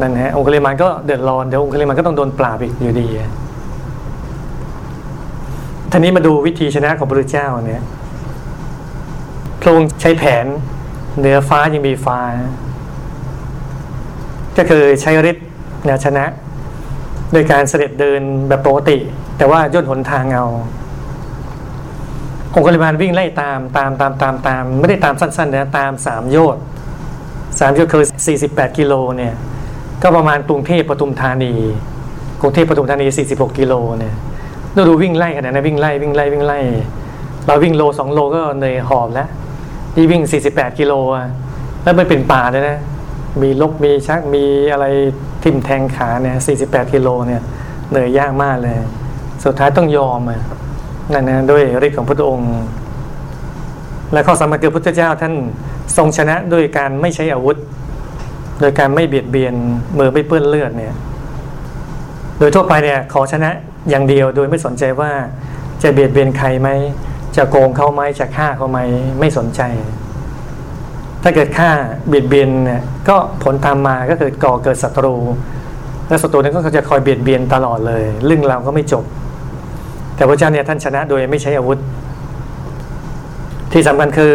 [0.00, 3.06] นั่นฮะองค์ลิมานก็เดือดร้อนเดี๋ยวองค์ลิมานก็ต้องโดนปราบอีกอยู่ดี
[5.90, 7.82] ทีนี้มาดูวิธีชนะของพระเจ้าเนี่ย
[9.60, 10.46] พระองค์ใช้แผน
[11.18, 12.20] เหนือฟ้ายังมีฟ้า
[14.58, 15.46] ก็คือใช้ฤทธิ์
[15.88, 16.24] นชนะ
[17.32, 18.96] โดยการเสด็จเดินแบบปกติ
[19.38, 20.46] แต่ว่าย่นหนทางเอา
[22.54, 26.62] องค์กริบาลวิ่งไล่ตามตามตามตามตาม ไม่ได้ตามสั้นๆนะตามสามโยชน์
[27.60, 29.34] สามโยชน์คือสี่สิบแปดกิโลเนี่ย
[30.06, 31.52] ก็ประมาณกรุงเทพปทุมธานี
[32.40, 34.14] กรุงเทพปทุมธานีสี่สิบหกกิโลเนี่ย
[34.72, 36.58] เราดูวิ่งไล่ขนาดนั้นวิ่งไล่วิ่งไล่วิ่งไล่
[37.46, 39.28] เราวิ่งโลสองโลก็เหนื่อยหอบแล้ว
[39.94, 41.26] ที่วิ่งสี่สิบแปดกิโลอะ
[41.82, 42.78] แล้วมันเป็นป่าเลยนะ
[43.42, 44.86] มีลกมีชักมีอะไร
[45.42, 47.42] ทิ่มแทงขาเนี่ย48 กิโลเนี่ย
[47.90, 48.76] เหนื่อยยากมากเลย
[49.44, 50.40] สุดท้ายต้องยอมอะ
[51.12, 52.52] นั่นนะด้วยฤทธิ์ของพระองค์
[54.12, 55.34] และข้อสำคัญคือพระพุทธเจ้าท่าน
[55.96, 57.56] ทรงชนะด้วยการไม่ใช้อาวุธ
[58.60, 59.54] โดยการไม่เบียดเบียน
[59.98, 60.94] มือไม่เปื้อนเลือดเนี่ย
[62.38, 63.50] โดยทั่วไปเนี่ยขอชนะ
[63.90, 65.10] อย่างเดียวโดยไม่สนใจว่า
[65.82, 66.68] จะเบียดเบียนใครไหม
[67.36, 68.78] จะโกงเขาไหมจะฆ่าเขาไหม
[69.20, 69.62] ไม่สนใจ
[71.22, 71.70] ถ้าเกิดฆ่า
[72.08, 75.14] เบียดเบียนเนี่ยก็ผลตามมาก็เกิดก่อเกิดศัตรู
[76.08, 79.04] และศัตรูนั้นก็จะคอยเบียดเบียนตลอดเลย เรื่องเราก็ไม่จบ
[80.16, 81.78] แต่พระเจ้าเนี่ยท่านชนะโดยไม่ใช้อาวุธ
[83.72, 84.34] ที่สำคัญคือ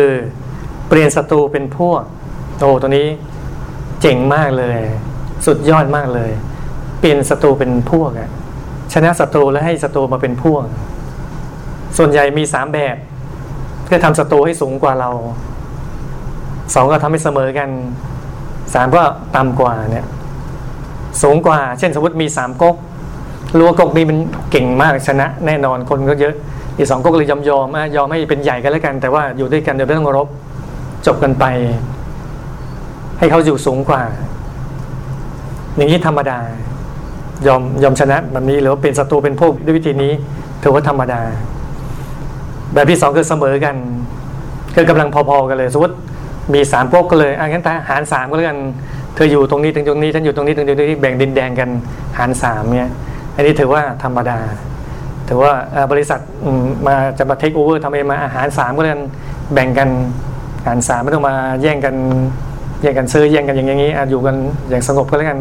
[0.88, 2.02] เปลี่ยนศัตรูเป็นพวก
[2.60, 3.08] โอ้ตัวนี้
[4.02, 4.80] เจ๋งมากเลย
[5.46, 6.32] สุดยอดมากเลย
[7.00, 8.30] เปลี่ยนศัตรูเป็นพวกอะ
[8.94, 10.64] ชนะศัตรูและให้ศัตรูมาเป็นพวก
[11.98, 12.96] ส่วนใหญ่มีสามแบบ
[13.90, 15.10] ก็ทำศัตรูให้สูงกว่าเรา
[16.76, 17.70] สองก็ทำให้เสมอกัน
[18.74, 19.02] สามก็
[19.36, 20.06] ต่ำกว่าเนี่ย
[21.22, 22.76] สูงกว่า เช่นสมมติมีสามก๊ก
[23.58, 24.18] รู้ว่ากก๊กนี้มัน
[24.52, 26.34] เก่งมากชนะ แน่นอนคนก็เยอะ
[26.78, 30.28] อีกสองก๊กเลยยอมยอมยอมให้เป็นใหญ่กันแล้วกัน แต่ว่าอยู่ด้วยกันโดยไม่ต้องรบ
[31.06, 31.46] จบกันไป
[33.22, 34.02] ให้เขาอยู่สูงกว่า
[35.76, 36.40] อย่างนี้ธรรมดา
[37.48, 40.12] ยอมยอมชนะแบบนี้หรือว่าเป็นศัตรูเป็นพวกด้วยวิธีนี้
[40.64, 41.22] ถือว่าธรรมดา
[42.74, 43.76] แบบที่สองคือเสมอกัน
[44.76, 45.96] คือกำลังพอๆกันเลยสมมติ
[46.54, 48.58] มีสามพวกก็เลยอะงั้นหารสามก็แล้วกัน
[49.16, 51.70] เธออยู่ตรงนี้ถึงตรงนี้ฉันอยู่ตรงนี้ถึงตรงนี้แบ่งดินแดงกัน
[52.18, 52.90] หารสามเนี่ย
[53.36, 54.40] อันนี้ถือว่าธรรมดา
[55.30, 55.54] ถือว่า
[55.92, 56.20] บริษัท
[56.88, 59.04] มาจะมาเทคโอเวอร์ทำเองมาอาหารสามก็แล้วกัน
[59.54, 59.90] แบ่งกัน
[60.66, 61.96] หารสามไม่ต้องมาแย่งกัน
[62.82, 64.36] แย่งกันซื้อแย่งกันอย่างนี้อยู่กัน
[64.70, 65.39] อย่างสงบก็แล้วกัน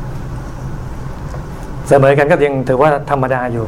[1.88, 3.66] เสมอกันก็ยังถือว่าธรรมดาอยู่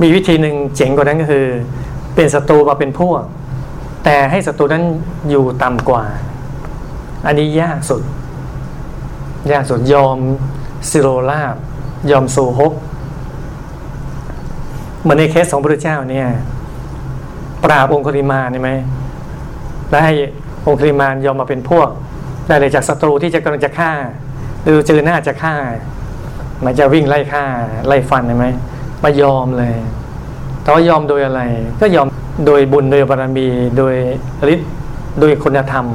[0.00, 1.46] มีวิธีหนึ่งเจ๋งกว่านั้นก็คือ
[2.14, 3.22] เป็นศัตรูมาเป็นพวก
[4.04, 4.84] แต่ให้ศัตรูนั้น
[5.30, 6.04] อยู่ต่ำกว่า
[7.26, 8.02] อันนี้ยากสุด
[9.52, 10.16] ยากสุดยอม
[10.90, 11.56] สิโรลาบ
[12.10, 12.72] ยอมสูฮก
[15.00, 16.26] เหมือนในเคสของพระเจ้าเนี่ย
[17.64, 18.70] ปราบองคุลิมาใช่ไหม
[19.90, 20.12] แล้วให้
[20.68, 21.88] องคุลิมานยอมมาเป็นพวก
[22.46, 23.92] ได้เลยจากศัตรูที่จะกำลังจะฆ่า
[24.62, 25.54] หรือเจอหน้าจะฆ่า
[26.64, 27.44] มันจะวิ่งไล่ฆ่า
[27.86, 28.46] ไล่ฟันใช่ไหม
[29.02, 29.74] มายอมเลย
[30.62, 31.40] แต่ว่ายอมโดยอะไร
[31.80, 32.06] ก็ยอม
[32.46, 33.46] โดยบุญโดยบารมี
[33.78, 33.94] โดย
[34.52, 34.70] ฤทธิ์
[35.20, 35.86] โดยคุณธรรม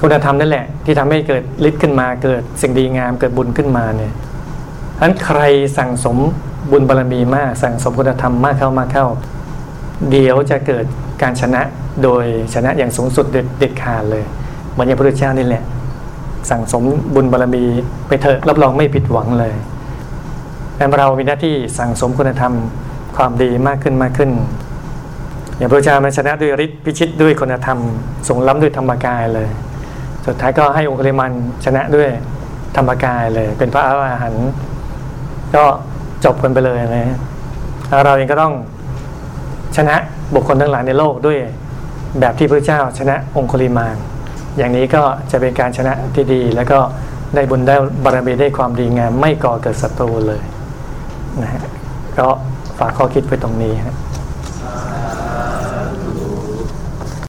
[0.00, 5.40] คุณธรรมนั่นแหละ ที่ทำให้เกิดฤทธิ์ขึ้นมาเกิดสิ่งดีงามเกิดบุญขึ้นมาเนี่ยฉะนั้นใคร
[5.78, 6.16] สั่งสม
[6.70, 9.06] บุญบารมีมาก สั่งสมคุณธรรมมากเข้ามากเข้า
[10.10, 10.84] เดี๋ยวจะเกิด
[11.22, 11.62] การชนะ
[12.02, 13.26] โดยชนะอย่างสูงสุด
[13.58, 14.24] เด็ดขาดเลย
[14.72, 15.62] เหมือนอย่างพระพุทธเจ้านี่แหละ
[16.50, 16.82] สั่งสม
[17.14, 17.64] บุญบารมี
[18.08, 19.54] ไปเถอะรับรองไม่ผิดหวังเลย
[20.76, 22.52] แต่เรามีหน้าที่สั่งสมคุณธรรม
[23.16, 24.30] ความดีมากขึ้นมากขึ้น
[25.56, 27.78] อย่างพระเจ้ามันชนะด้วยฤทธิ์พิชิตด้วยคุณธรรม
[28.28, 29.48] ทรงล้ำด้วยธรรมกายเลย
[30.26, 31.32] สุดท้ายก็ให้องค์เลมัน
[31.64, 32.08] ชนะด้วย
[32.76, 34.50] ธรรมกายเลย เป็นพระอรหันต์
[35.54, 35.64] ก็
[36.24, 37.16] จบกันไปเลยนะ
[38.04, 38.54] เราเองก็ต้อง
[39.76, 39.96] ชนะ
[40.34, 41.38] บุคคลทั้งหลายในโลกด้วย
[42.20, 43.96] แบบที่พระเจ้าชนะองคุลิมาน
[44.58, 46.78] อย่างนี้ก็จะเป็นการชนะที่ดี แล้วก็
[47.34, 50.42] ได้บุญได้บารมีได้ความดีงามไม่ก่อเกิดศัตรูเลย
[51.42, 51.62] นะฮะ
[52.18, 52.26] ก็
[52.78, 53.96] ฝากข้อคิดไว้ตรงนี้ครับ